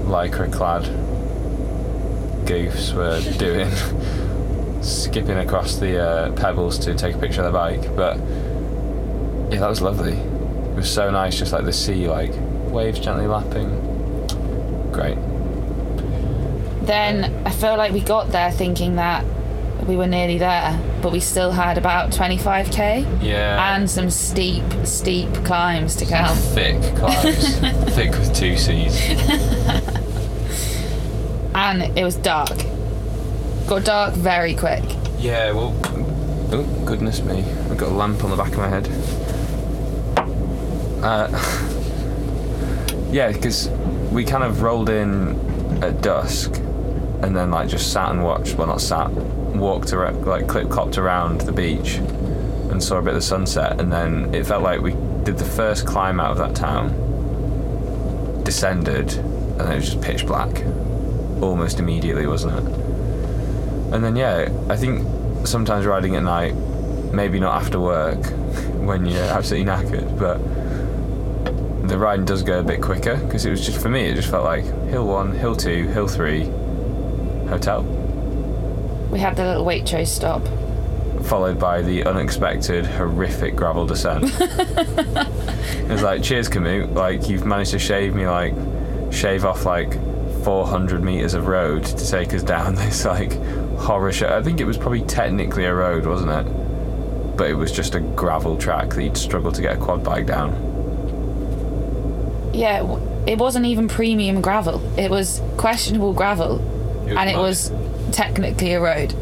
[0.05, 0.83] lycra-clad
[2.45, 3.69] goofs were doing,
[4.83, 7.95] skipping across the uh, pebbles to take a picture of the bike.
[7.95, 8.17] But
[9.51, 10.13] yeah, that was lovely.
[10.13, 12.31] It was so nice, just like the sea, like
[12.71, 13.69] waves gently lapping.
[14.91, 15.17] Great.
[16.85, 19.23] Then I felt like we got there thinking that
[19.87, 23.75] we were nearly there, but we still had about 25k Yeah.
[23.75, 26.25] and some steep, steep climbs to go.
[26.53, 27.59] thick climbs,
[27.95, 28.99] thick with two C's.
[31.53, 32.57] And it was dark.
[33.67, 34.83] Got dark very quick.
[35.19, 35.73] Yeah, well,
[36.51, 38.85] oh goodness me, I've got a lamp on the back of my head.
[41.05, 41.29] Uh,
[43.11, 43.69] yeah, because
[44.11, 45.37] we kind of rolled in
[45.83, 46.55] at dusk,
[47.21, 48.55] and then like just sat and watched.
[48.55, 51.97] Well, not sat, walked around, like clip clopped around the beach,
[52.71, 53.79] and saw a bit of the sunset.
[53.79, 56.89] And then it felt like we did the first climb out of that town,
[58.43, 60.65] descended, and it was just pitch black,
[61.39, 62.73] almost immediately, wasn't it?
[63.93, 65.05] And then yeah, I think
[65.45, 66.55] sometimes riding at night,
[67.13, 68.25] maybe not after work
[68.79, 70.41] when you're absolutely knackered, but
[71.87, 74.05] the riding does go a bit quicker because it was just for me.
[74.05, 76.45] It just felt like hill one, hill two, hill three,
[77.47, 77.83] hotel,
[79.11, 80.41] We had the little Waitrose stop.
[81.25, 84.25] followed by the unexpected horrific gravel descent.
[84.39, 86.93] it was like, cheers, Komoot.
[86.93, 88.53] Like you've managed to shave me like
[89.11, 89.93] shave off like
[90.43, 93.33] 400 meters of road to take us down this like
[93.77, 94.27] horror show.
[94.35, 97.37] I think it was probably technically a road, wasn't it?
[97.37, 100.25] But it was just a gravel track that you'd struggle to get a quad bike
[100.25, 100.53] down.
[102.55, 104.81] Yeah, it wasn't even premium gravel.
[104.97, 106.59] It was questionable gravel,
[107.07, 107.41] and it mud.
[107.41, 107.71] was
[108.11, 109.13] technically a road.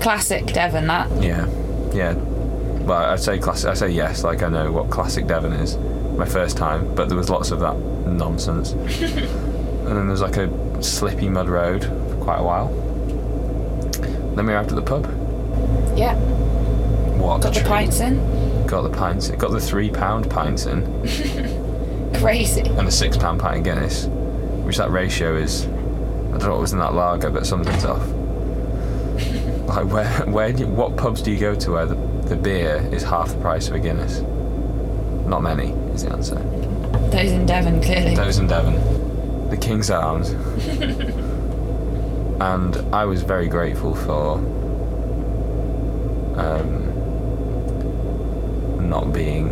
[0.00, 1.10] Classic Devon, that.
[1.22, 1.46] Yeah,
[1.92, 2.14] yeah.
[2.14, 3.70] Well, I'd say classic.
[3.70, 5.76] I say yes, like I know what classic Devon is.
[6.16, 8.72] My first time, but there was lots of that nonsense.
[8.72, 12.68] and then there was like a slippy mud road for quite a while.
[14.34, 15.04] Then we arrived at the pub.
[15.96, 16.14] Yeah,
[17.18, 17.66] What got the treat.
[17.68, 18.66] pints in.
[18.66, 19.28] Got the pints.
[19.30, 19.38] in.
[19.38, 20.82] Got the three pound pints in,
[22.14, 22.62] Crazy.
[22.62, 24.06] and a six pound pint of Guinness,
[24.64, 25.66] which that ratio is.
[25.66, 25.68] I
[26.32, 28.06] don't know what was in that lager, but something's off.
[29.68, 32.88] Like where, where, do you, what pubs do you go to where the, the beer
[32.90, 34.20] is half the price of a Guinness?
[35.28, 36.36] Not many is the answer.
[37.10, 38.14] Those in Devon, clearly.
[38.14, 40.30] Those in Devon, the King's Arms,
[42.40, 44.38] and I was very grateful for
[46.38, 46.88] um,
[48.88, 49.50] not being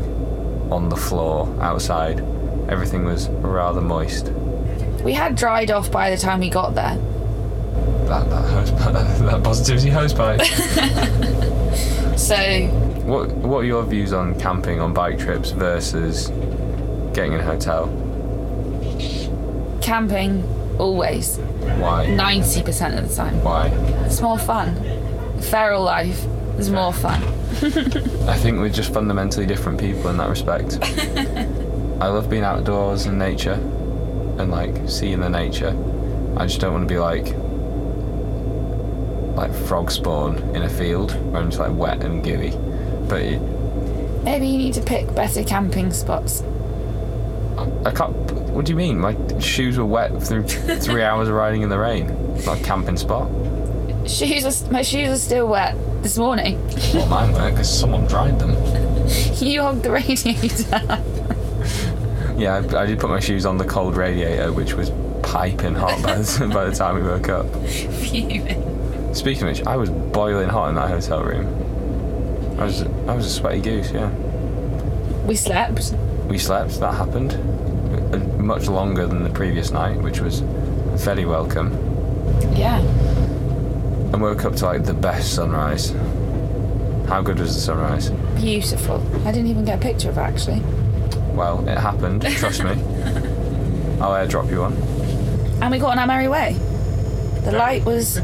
[0.72, 2.20] on the floor outside.
[2.68, 4.30] Everything was rather moist.
[5.04, 6.96] We had dried off by the time we got there.
[8.06, 8.72] That that, hose,
[9.20, 10.40] that positivity hose pipe.
[12.16, 12.34] So
[13.04, 16.28] What What are your views on camping on bike trips versus
[17.14, 17.88] getting in a hotel?
[19.82, 20.42] Camping,
[20.78, 21.36] always.
[21.36, 22.06] Why?
[22.06, 23.44] 90% of the time.
[23.44, 23.68] Why?
[24.06, 24.74] It's more fun.
[25.42, 26.24] Feral life
[26.58, 27.22] is more fun.
[28.26, 30.78] I think we're just fundamentally different people in that respect.
[32.00, 33.54] I love being outdoors in nature
[34.38, 35.74] and like seeing the nature.
[36.36, 37.34] I just don't want to be like
[39.36, 42.50] like frog spawn in a field where I'm just like wet and gooey.
[43.08, 43.40] But it,
[44.24, 46.42] Maybe you need to pick better camping spots.
[47.84, 48.14] I can't.
[48.50, 48.98] What do you mean?
[48.98, 52.08] My shoes were wet through three hours of riding in the rain.
[52.44, 53.30] Not a camping spot.
[54.06, 56.62] Shoes are, my shoes are still wet this morning.
[56.94, 58.54] Well, mine weren't because someone dried them.
[59.36, 61.02] You hogged the radiator.
[62.36, 64.90] Yeah, I, I did put my shoes on the cold radiator, which was
[65.22, 67.46] piping hot by the, by the time we woke up.
[67.66, 69.14] Fuming.
[69.14, 71.46] Speaking of which, I was boiling hot in that hotel room.
[72.60, 73.90] I was I was a sweaty goose.
[73.92, 74.10] Yeah,
[75.26, 75.92] We slept.
[76.28, 76.78] we slept.
[76.80, 77.32] That happened.
[78.38, 81.72] Much longer than the previous night, which was very welcome.
[82.54, 82.78] Yeah.
[82.80, 85.90] And woke up to like the best sunrise.
[87.08, 88.10] How good was the sunrise?
[88.40, 89.02] Beautiful.
[89.26, 90.62] I didn't even get a picture of it actually.
[91.36, 92.22] Well, it happened.
[92.22, 92.70] Trust me.
[94.00, 94.72] I'll airdrop you one.
[95.62, 96.54] And we got on our merry way.
[97.44, 98.18] The light was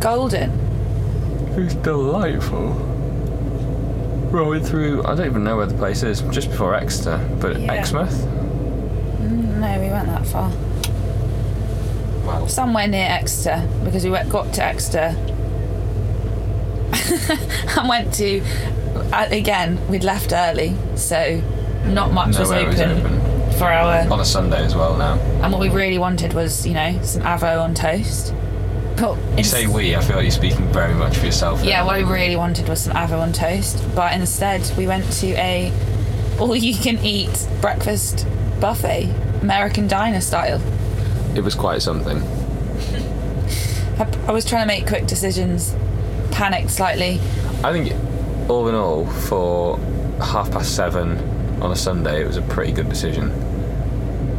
[0.00, 0.50] golden.
[1.56, 2.68] It was delightful.
[4.30, 7.72] Rolling through, I don't even know where the place is, just before Exeter, but Yeah.
[7.72, 8.12] Exmouth?
[8.12, 10.50] Mm, No, we weren't that far.
[12.26, 12.46] Wow.
[12.46, 15.16] Somewhere near Exeter because we went, got to Exeter
[17.78, 18.42] and went to.
[19.12, 21.40] Uh, again, we'd left early, so
[21.84, 23.52] not much was Nowhere open, open.
[23.58, 24.10] for our.
[24.10, 25.14] On a Sunday as well now.
[25.42, 28.34] And what we really wanted was, you know, some avo on toast.
[28.96, 31.62] But You say we, I feel like you're speaking very much for yourself.
[31.62, 35.28] Yeah, what I really wanted was some avo on toast, but instead we went to
[35.34, 35.72] a
[36.40, 38.26] all-you-can-eat breakfast
[38.60, 39.08] buffet,
[39.40, 40.60] American diner style.
[41.36, 42.18] It was quite something.
[43.98, 45.74] I, I was trying to make quick decisions,
[46.32, 47.20] panicked slightly.
[47.62, 47.92] I think,
[48.48, 49.78] all in all, for
[50.20, 51.27] half past seven
[51.60, 53.30] on a Sunday, it was a pretty good decision.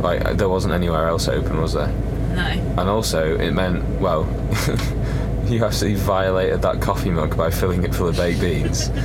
[0.01, 1.87] Like, uh, there wasn't anywhere else open, was there?
[2.35, 2.43] No.
[2.43, 4.23] And also, it meant, well,
[5.45, 8.89] you absolutely violated that coffee mug by filling it full of baked beans.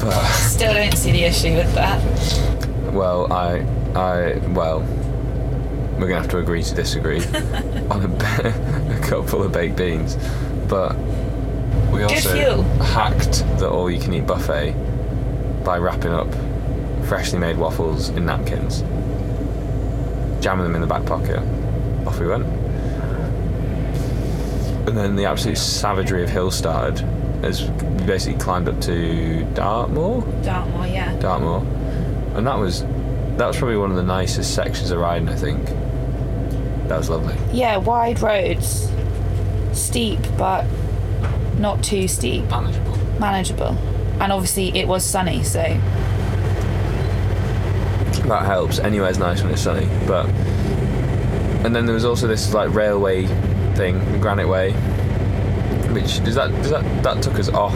[0.00, 2.02] But, Still don't see the issue with that.
[2.90, 3.58] well, I,
[3.94, 7.18] I, well, we're gonna have to agree to disagree
[7.90, 10.16] on a, a cup full of baked beans.
[10.68, 10.96] But
[11.92, 14.72] we also hacked the all-you-can-eat buffet
[15.64, 16.28] by wrapping up
[17.10, 18.82] freshly made waffles in napkins,
[20.40, 21.40] jamming them in the back pocket.
[22.06, 22.46] Off we went.
[24.86, 27.00] And then the absolute savagery of Hill started
[27.44, 30.22] as we basically climbed up to Dartmoor.
[30.44, 31.16] Dartmoor, yeah.
[31.18, 31.62] Dartmoor,
[32.36, 32.82] and that was
[33.38, 35.28] that was probably one of the nicest sections of riding.
[35.28, 35.66] I think
[36.86, 37.34] that was lovely.
[37.52, 38.88] Yeah, wide roads,
[39.72, 40.64] steep but
[41.58, 42.96] not too steep, Manageable.
[43.18, 43.76] manageable.
[44.20, 45.60] And obviously it was sunny, so
[48.30, 48.78] That helps.
[48.78, 50.24] Anywhere's nice when it's sunny, but
[51.64, 53.26] and then there was also this like railway
[53.74, 54.70] thing, Granite Way,
[55.90, 57.74] which does that does that that took us off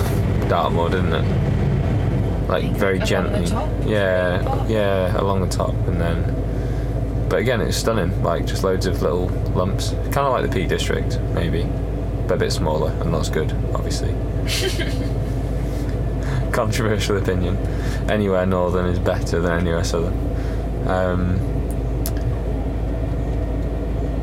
[0.48, 2.48] Dartmoor, didn't it?
[2.48, 3.46] Like very gently.
[3.84, 7.26] Yeah, yeah, along the top, and then.
[7.28, 8.22] But again, it's stunning.
[8.22, 11.64] Like just loads of little lumps, kind of like the Peak District, maybe,
[12.28, 14.14] but a bit smaller and not as good, obviously.
[16.52, 17.56] Controversial opinion.
[18.08, 20.33] Anywhere northern is better than anywhere southern.
[20.86, 21.36] Um,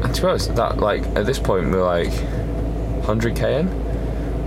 [0.03, 2.11] and to be honest, that like at this point we're like
[3.03, 3.67] 100k in,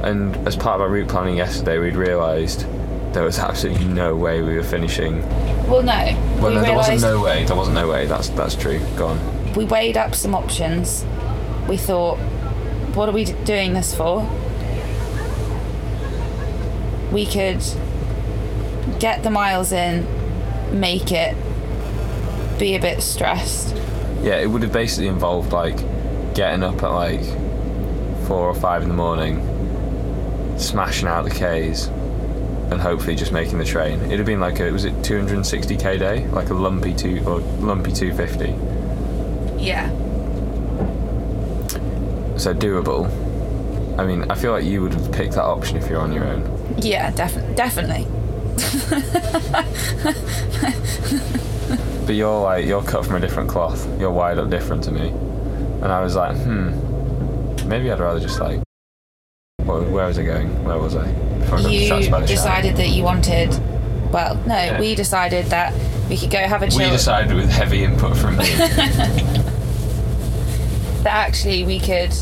[0.05, 2.67] and as part of our route planning yesterday, we'd realised
[3.15, 5.23] there was absolutely no way we were finishing.
[5.69, 5.93] well no.
[6.41, 7.45] Well, we no, there wasn't no way.
[7.45, 8.07] There wasn't no way.
[8.07, 8.81] That's that's true.
[8.97, 9.55] Go on.
[9.55, 11.05] we weighed up some options.
[11.69, 12.19] We thought,
[12.95, 14.29] what are we doing this for?
[17.13, 17.63] We could
[18.99, 20.07] get the miles in,
[20.79, 21.37] make it,
[22.59, 23.75] be a bit stressed.
[24.23, 25.77] Yeah, it would have basically involved like
[26.35, 27.23] getting up at like
[28.27, 29.41] four or five in the morning,
[30.59, 31.87] smashing out the K's,
[32.71, 34.01] and hopefully just making the train.
[34.03, 37.93] It'd have been like a was it 260k day, like a lumpy two or lumpy
[37.93, 39.63] 250.
[39.63, 39.89] Yeah.
[42.37, 43.09] So doable.
[43.99, 46.25] I mean, I feel like you would have picked that option if you're on your
[46.25, 46.75] own.
[46.79, 47.55] Yeah, definitely.
[47.55, 48.07] Definitely.
[52.07, 53.87] But you're like you're cut from a different cloth.
[53.99, 55.09] You're wired up different to me.
[55.09, 56.69] And I was like, hmm,
[57.69, 58.61] maybe I'd rather just like.
[59.65, 60.65] Where was I going?
[60.65, 61.11] Where was I?
[61.39, 62.27] Before I You the shower.
[62.27, 63.49] decided that you wanted
[64.13, 64.79] Well, no, Yeah.
[64.81, 65.73] we decided that
[66.09, 68.45] we could go have a We decided with heavy input from me.
[71.03, 72.13] that actually we could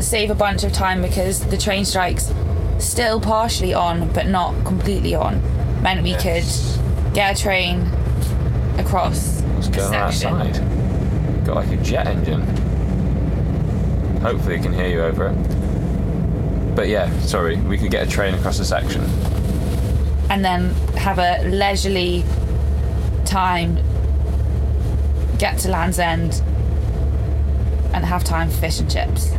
[0.00, 2.32] save a bunch of time because the train strikes
[2.78, 5.40] still partially on but not completely on
[5.82, 6.76] meant we Yes.
[7.06, 7.88] could get a train
[8.78, 10.54] across What's going on outside?
[11.46, 12.42] Got like a jet engine.
[14.20, 16.74] Hopefully, it can hear you over it.
[16.74, 19.02] But yeah, sorry, we could get a train across the section.
[20.30, 22.24] and then have a leisurely
[23.24, 23.78] time
[25.38, 26.42] get to Land's End
[27.92, 29.30] and have time for fish and chips.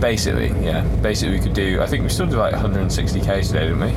[0.00, 0.82] Basically, yeah.
[1.02, 1.80] Basically, we could do.
[1.80, 3.92] I think we still do like 160k today, didn't we?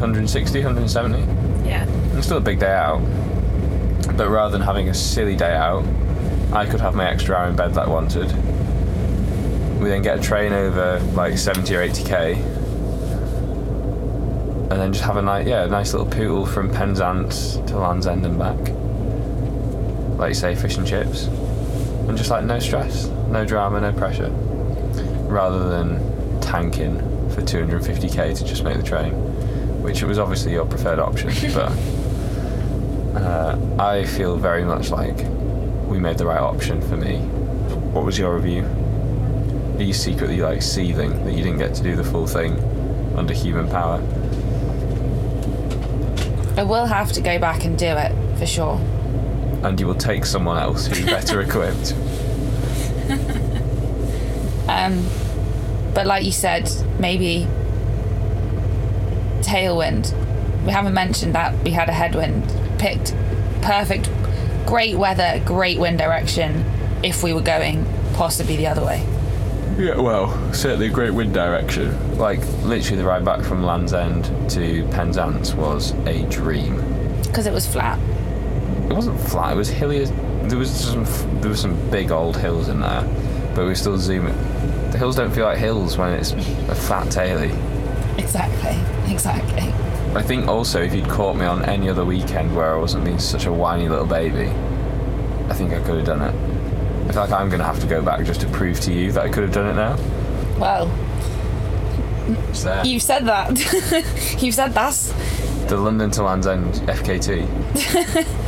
[0.00, 1.68] 160, 170.
[1.68, 1.86] Yeah.
[2.16, 3.00] It's still a big day out.
[4.16, 5.84] But rather than having a silly day out,
[6.52, 8.32] I could have my extra hour in bed that I wanted.
[9.80, 12.36] We then get a train over like 70 or 80k.
[14.70, 18.06] And then just have a nice, yeah, a nice little pootle from Penzance to Land's
[18.06, 18.58] End and back.
[20.18, 21.26] Like you say, fish and chips.
[22.08, 24.30] And just like no stress, no drama, no pressure.
[25.28, 26.98] Rather than tanking
[27.30, 29.12] for 250k to just make the train
[29.86, 31.70] which was obviously your preferred option, but
[33.16, 35.16] uh, I feel very much like
[35.86, 37.18] we made the right option for me.
[37.92, 38.64] What was your review?
[39.78, 42.58] Are you secretly like seething that you didn't get to do the full thing
[43.16, 44.00] under human power?
[46.56, 48.80] I will have to go back and do it for sure.
[49.62, 51.94] And you will take someone else who's better equipped.
[54.68, 55.06] Um,
[55.94, 57.46] but like you said, maybe
[59.40, 60.12] tailwind.
[60.64, 62.44] We haven't mentioned that we had a headwind.
[62.78, 63.14] Picked
[63.62, 64.10] perfect,
[64.66, 66.64] great weather, great wind direction
[67.02, 69.04] if we were going possibly the other way.
[69.78, 72.16] Yeah, well, certainly a great wind direction.
[72.18, 76.76] Like literally the ride back from Land's End to Penzance was a dream.
[77.22, 77.98] Because it was flat.
[78.88, 79.52] It wasn't flat.
[79.52, 80.00] It was hilly.
[80.00, 80.12] as-
[80.44, 81.04] There was some.
[81.40, 83.02] There were some big old hills in there,
[83.54, 84.34] but we still zooming.
[84.92, 87.50] The hills don't feel like hills when it's a flat taily.
[88.18, 88.78] Exactly.
[89.12, 89.72] Exactly.
[90.16, 93.18] I think also if you'd caught me on any other weekend where I wasn't being
[93.18, 94.48] such a whiny little baby,
[95.48, 96.34] I think I could have done it.
[97.08, 99.12] I feel like I'm going to have to go back just to prove to you
[99.12, 99.96] that I could have done it now.
[100.58, 100.90] Well,
[102.48, 102.84] It's there.
[102.84, 103.50] you've said that.
[104.42, 105.12] you've said that's
[105.68, 107.46] The London to Land's End FKT.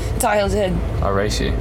[0.21, 0.79] dialed in.
[1.03, 1.53] I'll race you.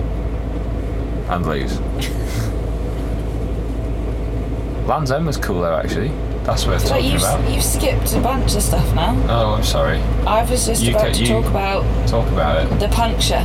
[1.30, 1.80] And lose.
[4.88, 6.12] Land's End was cool though, actually.
[6.48, 7.50] That's worth But talking you about.
[7.52, 9.14] you skipped a bunch of stuff now.
[9.28, 10.00] Oh, I'm sorry.
[10.26, 12.80] I was just You about ca- to talk about Talk about it.
[12.80, 13.42] the puncture.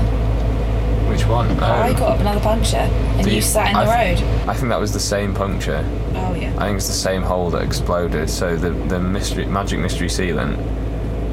[1.10, 1.48] Which one?
[1.60, 2.76] Oh, I got up another puncture,
[3.18, 4.22] and The- you sat in the I road.
[4.48, 5.84] I think that was the same puncture.
[6.14, 6.52] Oh yeah.
[6.56, 8.30] I think it's the same hole that exploded.
[8.30, 10.56] So the the mystery magic mystery sealant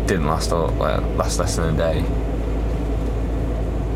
[0.08, 2.02] didn't last all last less than a day.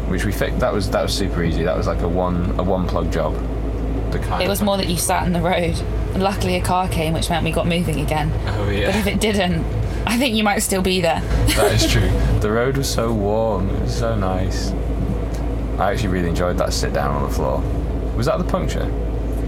[0.10, 0.60] Which we fixed.
[0.60, 1.64] That was that was super easy.
[1.64, 3.34] That was like a one a one plug job.
[4.14, 5.76] The kind It was more that you sat in the road.
[6.14, 8.32] And luckily, a car came, which meant we got moving again.
[8.48, 9.66] Oh But if it didn't,
[10.06, 11.22] I think you might still be there.
[11.56, 12.10] that is true.
[12.44, 13.70] The road was so warm.
[13.70, 14.72] It was so nice.
[15.80, 17.62] I actually really enjoyed that sit down on the floor.
[18.18, 18.86] Was that the puncture?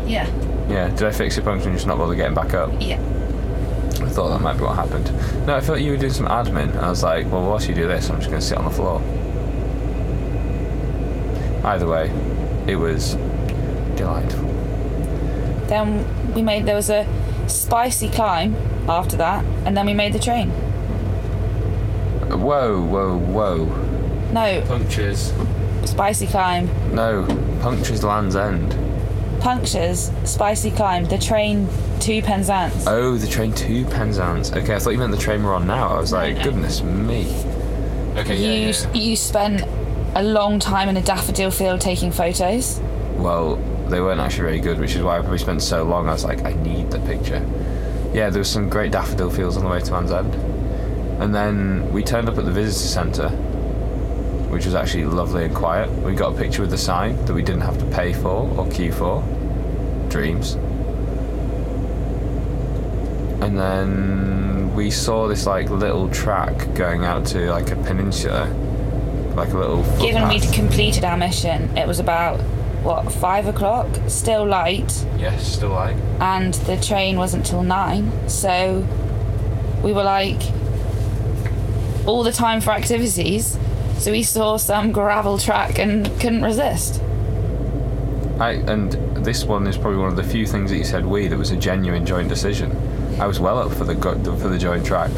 [0.07, 0.27] Yeah.
[0.69, 0.89] Yeah.
[0.89, 2.71] Did I fix your puncture and just not bother getting back up?
[2.79, 2.99] Yeah.
[4.01, 5.11] I thought that might be what happened.
[5.45, 6.73] No, I felt you were doing some admin.
[6.77, 8.71] I was like, well, whilst you do this, I'm just going to sit on the
[8.71, 9.01] floor.
[11.65, 12.09] Either way,
[12.65, 13.15] it was
[13.97, 14.54] delightful.
[15.67, 17.05] Then we made there was a
[17.47, 18.55] spicy climb
[18.87, 20.49] after that, and then we made the train.
[22.29, 23.65] Whoa, whoa, whoa.
[24.31, 25.33] No, Punctures.
[25.85, 27.25] spicy climb, No,
[27.61, 28.75] punctures Land's End.
[29.39, 31.67] punctures, spicy climb, the train
[32.01, 32.85] to Penzance.
[32.87, 34.51] Oh, the train to Penzance.
[34.51, 35.89] Okay, I thought you meant the train we're on now.
[35.89, 36.43] I was like, no.
[36.43, 37.27] goodness me.
[38.17, 38.35] Okay,
[38.67, 39.61] you you spent
[40.15, 42.79] a long time in a daffodil field taking photos.
[43.17, 43.57] Well,
[43.89, 46.07] they weren't actually very good, which is why I probably spent so long.
[46.09, 47.45] I was like, I need the picture.
[48.13, 50.33] Yeah, there was some great daffodil fields on the way to Land's End.
[51.21, 53.29] And then we turned up at the visitor centre,
[54.49, 55.89] which was actually lovely and quiet.
[56.01, 58.69] We got a picture with the sign that we didn't have to pay for or
[58.69, 59.21] queue for.
[60.09, 60.53] Dreams.
[63.41, 68.45] And then we saw this like little track going out to like a peninsula,
[69.35, 69.83] like a little.
[69.99, 72.39] Given we'd completed our mission, it was about
[72.85, 75.95] what five o'clock, still light, Yes, still like.
[76.19, 78.11] and the train wasn't till nine.
[78.29, 78.85] So
[79.83, 80.41] we were like
[82.05, 83.57] all the time for activities.
[83.97, 87.01] So we saw some gravel track and couldn't resist.
[88.39, 88.91] I, and
[89.25, 91.51] this one is probably one of the few things that you said we that was
[91.51, 92.71] a genuine joint decision.
[93.19, 95.09] I was well up for the for the joint track.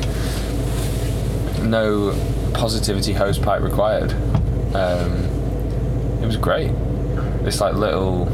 [1.64, 2.16] No
[2.54, 4.12] positivity hose pipe required.
[4.76, 5.12] Um,
[6.22, 6.72] it was great.
[7.48, 8.26] This like little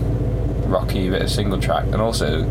[0.66, 2.42] rocky bit of single track, and also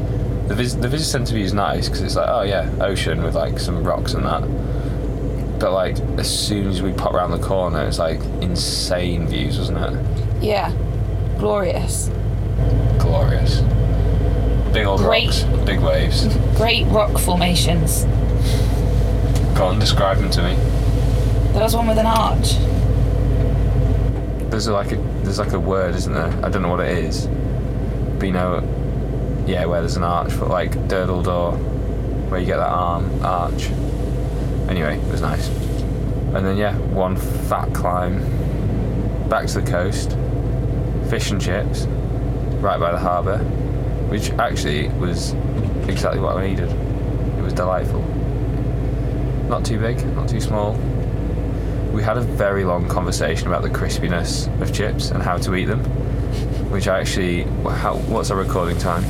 [0.46, 3.34] the vis- the visitor centre view is nice because it's like oh yeah, ocean with
[3.34, 5.58] like some rocks and that.
[5.58, 9.78] But like as soon as we pop round the corner, it's like insane views, wasn't
[9.78, 10.40] it?
[10.40, 10.72] Yeah.
[11.36, 12.12] Glorious.
[13.00, 13.58] Glorious.
[14.72, 15.26] Big old Great.
[15.26, 16.32] rocks, big waves.
[16.56, 18.04] Great rock formations.
[19.58, 20.54] Go on, describe them to me.
[21.54, 22.52] There was one with an arch.
[24.48, 26.30] There's like a there's like a word, isn't there?
[26.44, 27.26] I don't know what it is.
[28.18, 28.58] But you know,
[29.46, 31.52] yeah, where there's an arch, but like Durdle Door,
[32.28, 33.70] where you get that arm arch.
[34.68, 35.48] Anyway, it was nice.
[35.48, 38.18] And then yeah, one fat climb
[39.30, 40.10] back to the coast,
[41.08, 41.86] fish and chips,
[42.60, 43.38] right by the harbour,
[44.08, 45.32] which actually was
[45.88, 46.68] exactly what I needed.
[47.38, 48.02] It was delightful.
[49.48, 50.74] Not too big, not too small.
[51.92, 55.66] We had a very long conversation about the crispiness of chips and how to eat
[55.66, 55.80] them,
[56.70, 57.42] which I actually.
[57.42, 59.04] How, what's our recording time?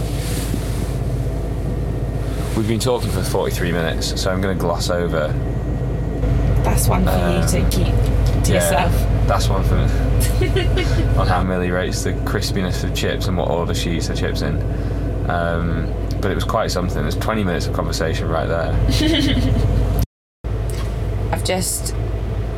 [2.56, 5.28] We've been talking for 43 minutes, so I'm going to gloss over.
[6.62, 7.94] That's one for Um, you to keep
[8.44, 8.92] to yourself.
[9.26, 9.82] That's one for me.
[11.18, 14.42] on how Millie rates the crispiness of chips and what order she eats her chips
[14.42, 14.56] in.
[15.30, 15.86] Um,
[16.20, 17.00] but it was quite something.
[17.02, 18.72] There's 20 minutes of conversation right there.
[21.32, 21.94] I've just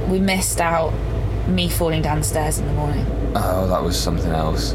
[0.08, 0.92] we missed out
[1.48, 3.06] me falling downstairs in the morning.
[3.34, 4.74] Oh, that was something else.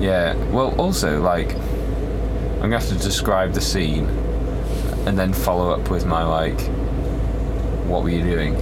[0.00, 0.34] Yeah.
[0.50, 4.06] Well, also like, I'm gonna have to describe the scene,
[5.06, 6.60] and then follow up with my like,
[7.86, 8.54] what were you doing?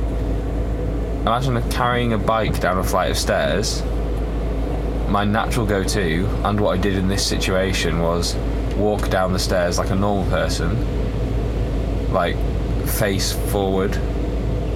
[1.23, 3.83] Imagine carrying a bike down a flight of stairs.
[5.09, 8.37] My natural go-to, and what I did in this situation was
[8.77, 10.77] walk down the stairs like a normal person,
[12.12, 12.37] like
[12.87, 13.99] face forward,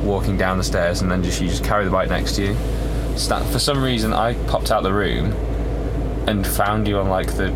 [0.02, 2.54] walking down the stairs, and then just you just carry the bike next to you.
[3.14, 5.32] For some reason, I popped out the room
[6.26, 7.52] and found you on like the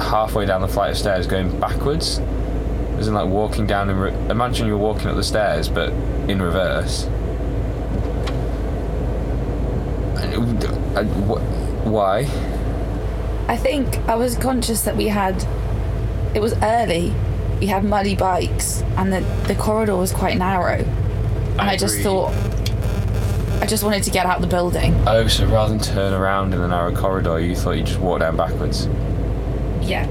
[0.00, 2.18] halfway down the flight of stairs, going backwards.
[2.18, 3.90] In, like walking down.
[3.90, 5.90] In re- imagine you're walking up the stairs, but
[6.28, 7.04] in reverse.
[10.22, 12.20] And, uh, wh- why?
[13.48, 15.44] I think I was conscious that we had
[16.34, 17.12] it was early.
[17.60, 20.84] We had muddy bikes and the, the corridor was quite narrow.
[21.52, 22.32] And I, just thought
[23.60, 24.94] I just wanted to get out of the building.
[25.06, 28.20] Oh, so rather than turn around in the narrow corridor, you thought you'd just walk
[28.20, 28.88] down backwards.
[29.82, 30.08] Yeah.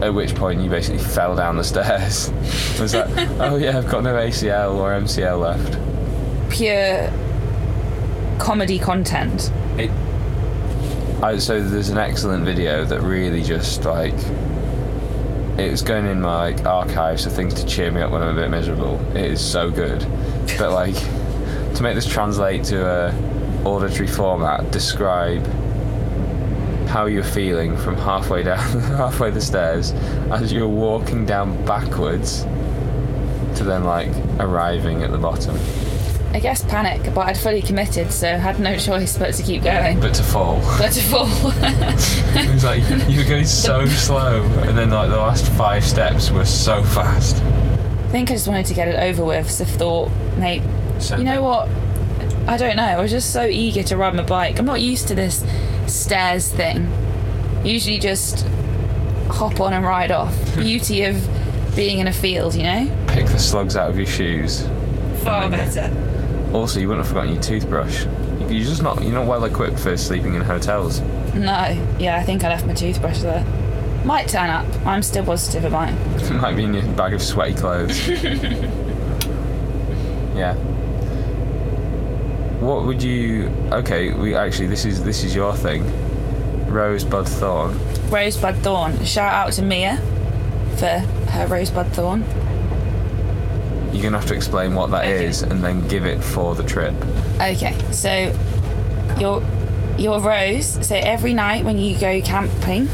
[0.00, 2.30] At which point you basically fell down the stairs.
[2.80, 3.08] Was that?
[3.40, 6.50] oh yeah, I've got no ACL or MCL left.
[6.50, 7.12] Pure
[8.38, 9.52] comedy content.
[9.76, 9.90] It.
[11.22, 14.14] I, so there's an excellent video that really just like.
[15.58, 18.38] It was going in my like archives of things to cheer me up when I'm
[18.38, 19.00] a bit miserable.
[19.16, 20.06] It is so good,
[20.56, 20.94] but like
[21.74, 25.44] to make this translate to a auditory format, describe
[26.86, 29.90] how you're feeling from halfway down halfway the stairs
[30.30, 32.44] as you're walking down backwards
[33.56, 35.56] to then like arriving at the bottom.
[36.38, 39.98] I guess panic, but I'd fully committed, so had no choice but to keep going.
[39.98, 40.60] But to fall.
[40.78, 41.26] But to fall.
[42.38, 46.30] It was like you were going so slow, and then like the last five steps
[46.30, 47.42] were so fast.
[47.42, 50.62] I think I just wanted to get it over with, so thought, mate,
[51.16, 51.68] you know what?
[52.46, 52.84] I don't know.
[52.84, 54.60] I was just so eager to ride my bike.
[54.60, 55.44] I'm not used to this
[55.88, 56.88] stairs thing.
[57.64, 58.46] Usually just
[59.28, 60.36] hop on and ride off.
[60.54, 61.16] Beauty of
[61.74, 63.06] being in a field, you know?
[63.08, 64.68] Pick the slugs out of your shoes.
[65.24, 65.92] Far better.
[66.52, 68.06] Also, you wouldn't have forgotten your toothbrush.
[68.40, 69.02] You're just not.
[69.02, 71.00] You're not well equipped for sleeping in hotels.
[71.34, 73.44] No, yeah, I think I left my toothbrush there.
[74.04, 74.66] Might turn up.
[74.86, 75.64] I'm still positive.
[75.72, 78.08] It might be in your bag of sweaty clothes.
[80.34, 80.54] yeah.
[82.60, 83.48] What would you?
[83.72, 85.84] Okay, we actually this is this is your thing.
[86.66, 87.78] Rosebud thorn.
[88.10, 89.04] Rosebud Thorn.
[89.04, 89.98] Shout out to Mia
[90.76, 92.24] for her Rosebud Thorn.
[93.98, 96.94] You're gonna have to explain what that is and then give it for the trip.
[97.40, 98.32] Okay, so
[99.18, 99.42] your
[99.98, 100.86] your rose.
[100.86, 102.86] So every night when you go camping,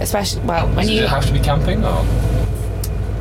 [0.00, 2.06] especially well when Does you, it have to be camping or?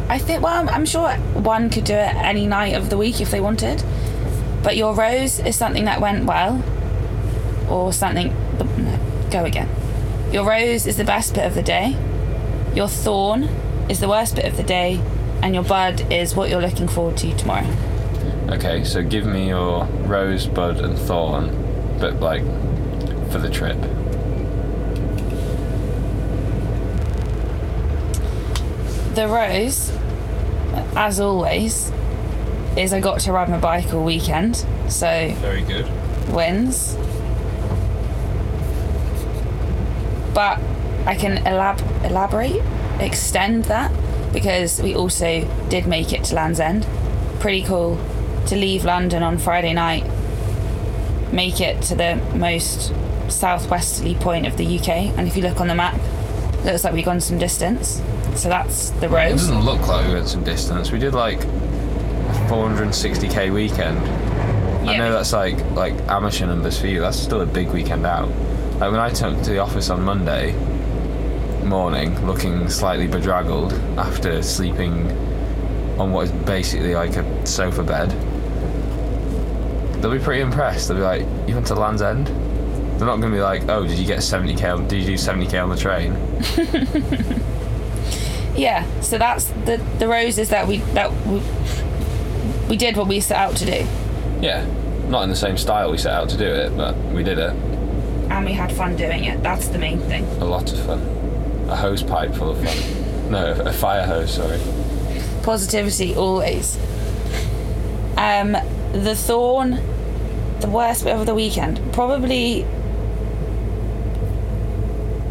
[0.09, 3.19] I think well I'm, I'm sure one could do it any night of the week
[3.19, 3.83] if they wanted,
[4.61, 6.63] but your rose is something that went well,
[7.67, 8.27] or something.
[8.77, 8.99] No,
[9.31, 9.67] go again.
[10.31, 11.97] Your rose is the best bit of the day.
[12.75, 13.45] Your thorn
[13.89, 15.01] is the worst bit of the day,
[15.41, 17.67] and your bud is what you're looking forward to tomorrow.
[18.49, 21.49] Okay, so give me your rose, bud, and thorn,
[21.99, 22.43] but like
[23.31, 23.77] for the trip.
[29.15, 29.91] The rose,
[30.95, 31.91] as always,
[32.77, 35.85] is I got to ride my bike all weekend, so Very good.
[36.31, 36.95] wins.
[40.33, 40.59] But
[41.05, 42.61] I can elab- elaborate,
[43.01, 43.91] extend that,
[44.33, 46.85] because we also did make it to Land's End.
[47.39, 47.99] Pretty cool
[48.47, 50.03] to leave London on Friday night,
[51.31, 52.93] make it to the most
[53.29, 55.99] southwesterly point of the UK, and if you look on the map,
[56.65, 58.01] looks like we've gone some distance.
[58.35, 59.27] So that's the road.
[59.27, 60.91] It doesn't look like we went some distance.
[60.91, 63.97] We did like a 460k weekend.
[64.87, 67.01] I know that's like like amateur numbers for you.
[67.01, 68.29] That's still a big weekend out.
[68.79, 70.55] Like when I turned to the office on Monday
[71.65, 75.09] morning, looking slightly bedraggled after sleeping
[75.99, 78.09] on what is basically like a sofa bed,
[80.01, 80.87] they'll be pretty impressed.
[80.87, 82.27] They'll be like, "You went to Land's End."
[82.97, 84.73] They're not going to be like, "Oh, did you get 70k?
[84.77, 87.41] On, did you do 70k on the train?"
[88.55, 91.41] Yeah, so that's the the roses that we that we,
[92.69, 93.87] we did what we set out to do,
[94.41, 94.65] Yeah,
[95.07, 97.51] not in the same style we set out to do it, but we did it.
[98.29, 99.41] and we had fun doing it.
[99.41, 100.25] That's the main thing.
[100.41, 100.99] A lot of fun.
[101.71, 103.31] A hose pipe full of fun.
[103.31, 104.59] No, a fire hose, sorry.
[105.41, 106.77] Positivity always.
[108.17, 108.51] Um,
[108.91, 109.79] the thorn,
[110.59, 112.63] the worst bit of the weekend, probably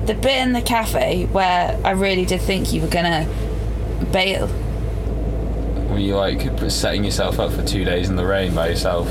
[0.07, 3.29] the bit in the cafe where I really did think you were gonna
[4.11, 4.49] bail.
[5.91, 9.07] Were you like setting yourself up for two days in the rain by yourself?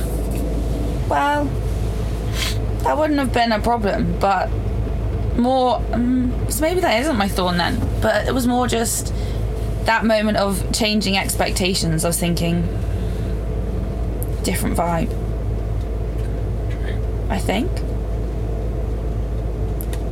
[1.07, 1.45] Well,
[2.79, 4.49] that wouldn't have been a problem, but
[5.39, 5.77] more.
[5.93, 7.79] Um, so maybe that isn't my thorn then.
[8.01, 9.13] But it was more just
[9.85, 12.05] that moment of changing expectations.
[12.05, 12.61] I was thinking,
[14.43, 15.09] different vibe,
[17.29, 17.71] I think.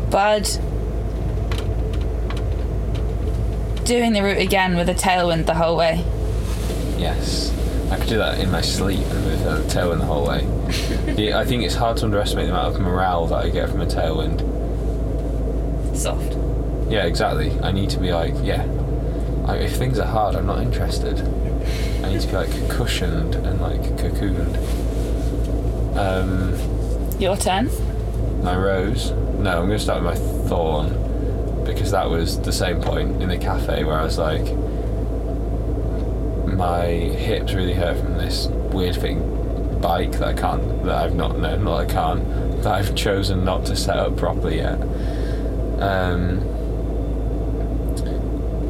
[0.09, 0.59] But
[3.85, 6.03] doing the route again with a tailwind the whole way.
[6.97, 7.53] Yes.
[7.91, 10.45] I could do that in my sleep with a tailwind the whole way.
[11.33, 13.85] I think it's hard to underestimate the amount of morale that I get from a
[13.85, 14.56] tailwind.
[15.97, 16.37] Soft.
[16.89, 17.51] Yeah, exactly.
[17.61, 18.65] I need to be like, yeah.
[19.45, 21.19] I, if things are hard, I'm not interested.
[22.03, 24.55] I need to be like cushioned and like cocooned.
[25.97, 27.69] Um, Your turn.
[28.43, 29.11] my rose.
[29.11, 33.29] No, I'm going to start with my thorn because that was the same point in
[33.29, 34.45] the cafe where I was like,
[36.55, 39.33] my hips really hurt from this weird thing
[39.81, 43.65] bike that I can't, that I've not, known that I can't, that I've chosen not
[43.65, 44.79] to set up properly yet.
[45.79, 46.41] Um,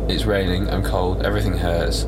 [0.09, 2.05] it's raining, I'm cold, everything hurts.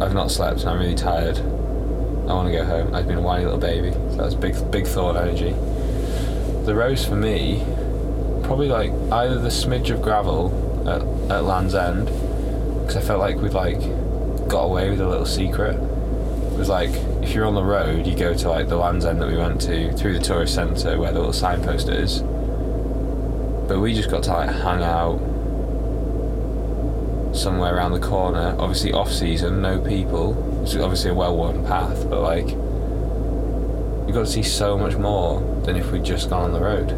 [0.00, 1.38] I've not slept and I'm really tired.
[1.38, 2.94] I want to go home.
[2.94, 5.50] I've been a whiny little baby, so that's big, big thought energy.
[6.64, 7.62] The rose for me,
[8.42, 10.50] probably like either the smidge of gravel
[10.88, 12.06] at, at Land's End,
[12.80, 13.80] because I felt like we'd like
[14.48, 15.76] got away with a little secret.
[15.76, 16.90] It was like
[17.22, 19.60] if you're on the road, you go to like the Land's End that we went
[19.62, 22.22] to through the tourist centre where the little signpost is.
[23.68, 25.18] But we just got to like hang out
[27.34, 28.54] somewhere around the corner.
[28.58, 30.62] Obviously off season, no people.
[30.62, 35.76] It's obviously a well-worn path, but like you got to see so much more than
[35.76, 36.88] if we'd just gone on the road.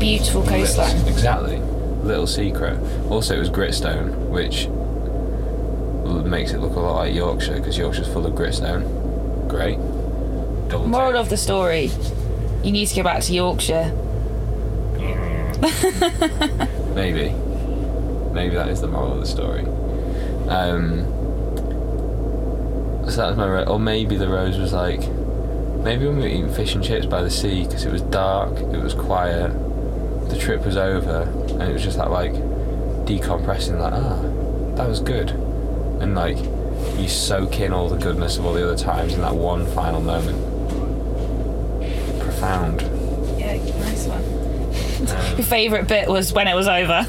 [0.00, 0.94] Beautiful coastline.
[0.96, 1.58] Little- exactly.
[2.02, 2.78] Little secret.
[3.10, 4.68] Also, it was gritstone, which
[6.26, 8.82] makes it look a lot like Yorkshire because Yorkshire's full of gritstone.
[9.48, 9.76] Great.
[10.70, 11.20] Double Moral take.
[11.20, 11.90] of the story:
[12.62, 13.92] you need to go back to Yorkshire.
[16.94, 17.30] Maybe.
[18.32, 19.64] Maybe that is the moral of the story.
[20.48, 21.06] Um,
[23.10, 25.00] so that was my or maybe the rose was like,
[25.82, 28.56] maybe when we were eating fish and chips by the sea because it was dark,
[28.58, 29.52] it was quiet,
[30.30, 32.32] the trip was over, and it was just that like
[33.04, 35.30] decompressing, like ah, that was good,
[36.00, 36.38] and like
[36.98, 40.00] you soak in all the goodness of all the other times in that one final
[40.00, 40.38] moment.
[42.20, 42.82] Profound.
[43.38, 44.22] Yeah, nice one.
[44.22, 44.40] Um,
[45.08, 47.06] Your favourite bit was when it was over.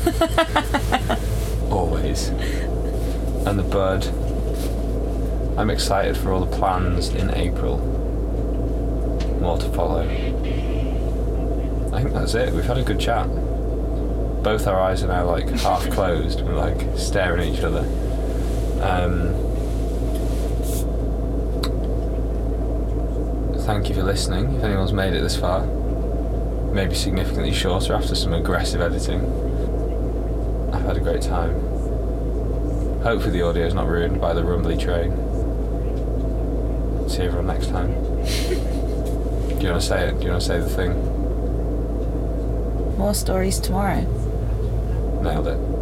[1.73, 2.29] Always.
[2.29, 4.05] And the bird.
[5.57, 7.77] I'm excited for all the plans in April.
[9.41, 10.03] More to follow.
[11.93, 12.53] I think that's it.
[12.53, 13.27] We've had a good chat.
[14.43, 17.85] Both our eyes are now like half closed and like staring at each other.
[18.81, 19.33] Um,
[23.65, 24.55] thank you for listening.
[24.55, 25.65] If anyone's made it this far,
[26.71, 29.21] maybe significantly shorter after some aggressive editing.
[30.73, 31.53] I've had a great time.
[33.01, 35.11] Hopefully the audio is not ruined by the rumbly train.
[37.09, 37.91] See everyone next time.
[38.23, 40.19] Do you want to say it?
[40.19, 40.93] Do you want to say the thing?
[42.97, 44.01] More stories tomorrow.
[45.21, 45.80] Nailed it.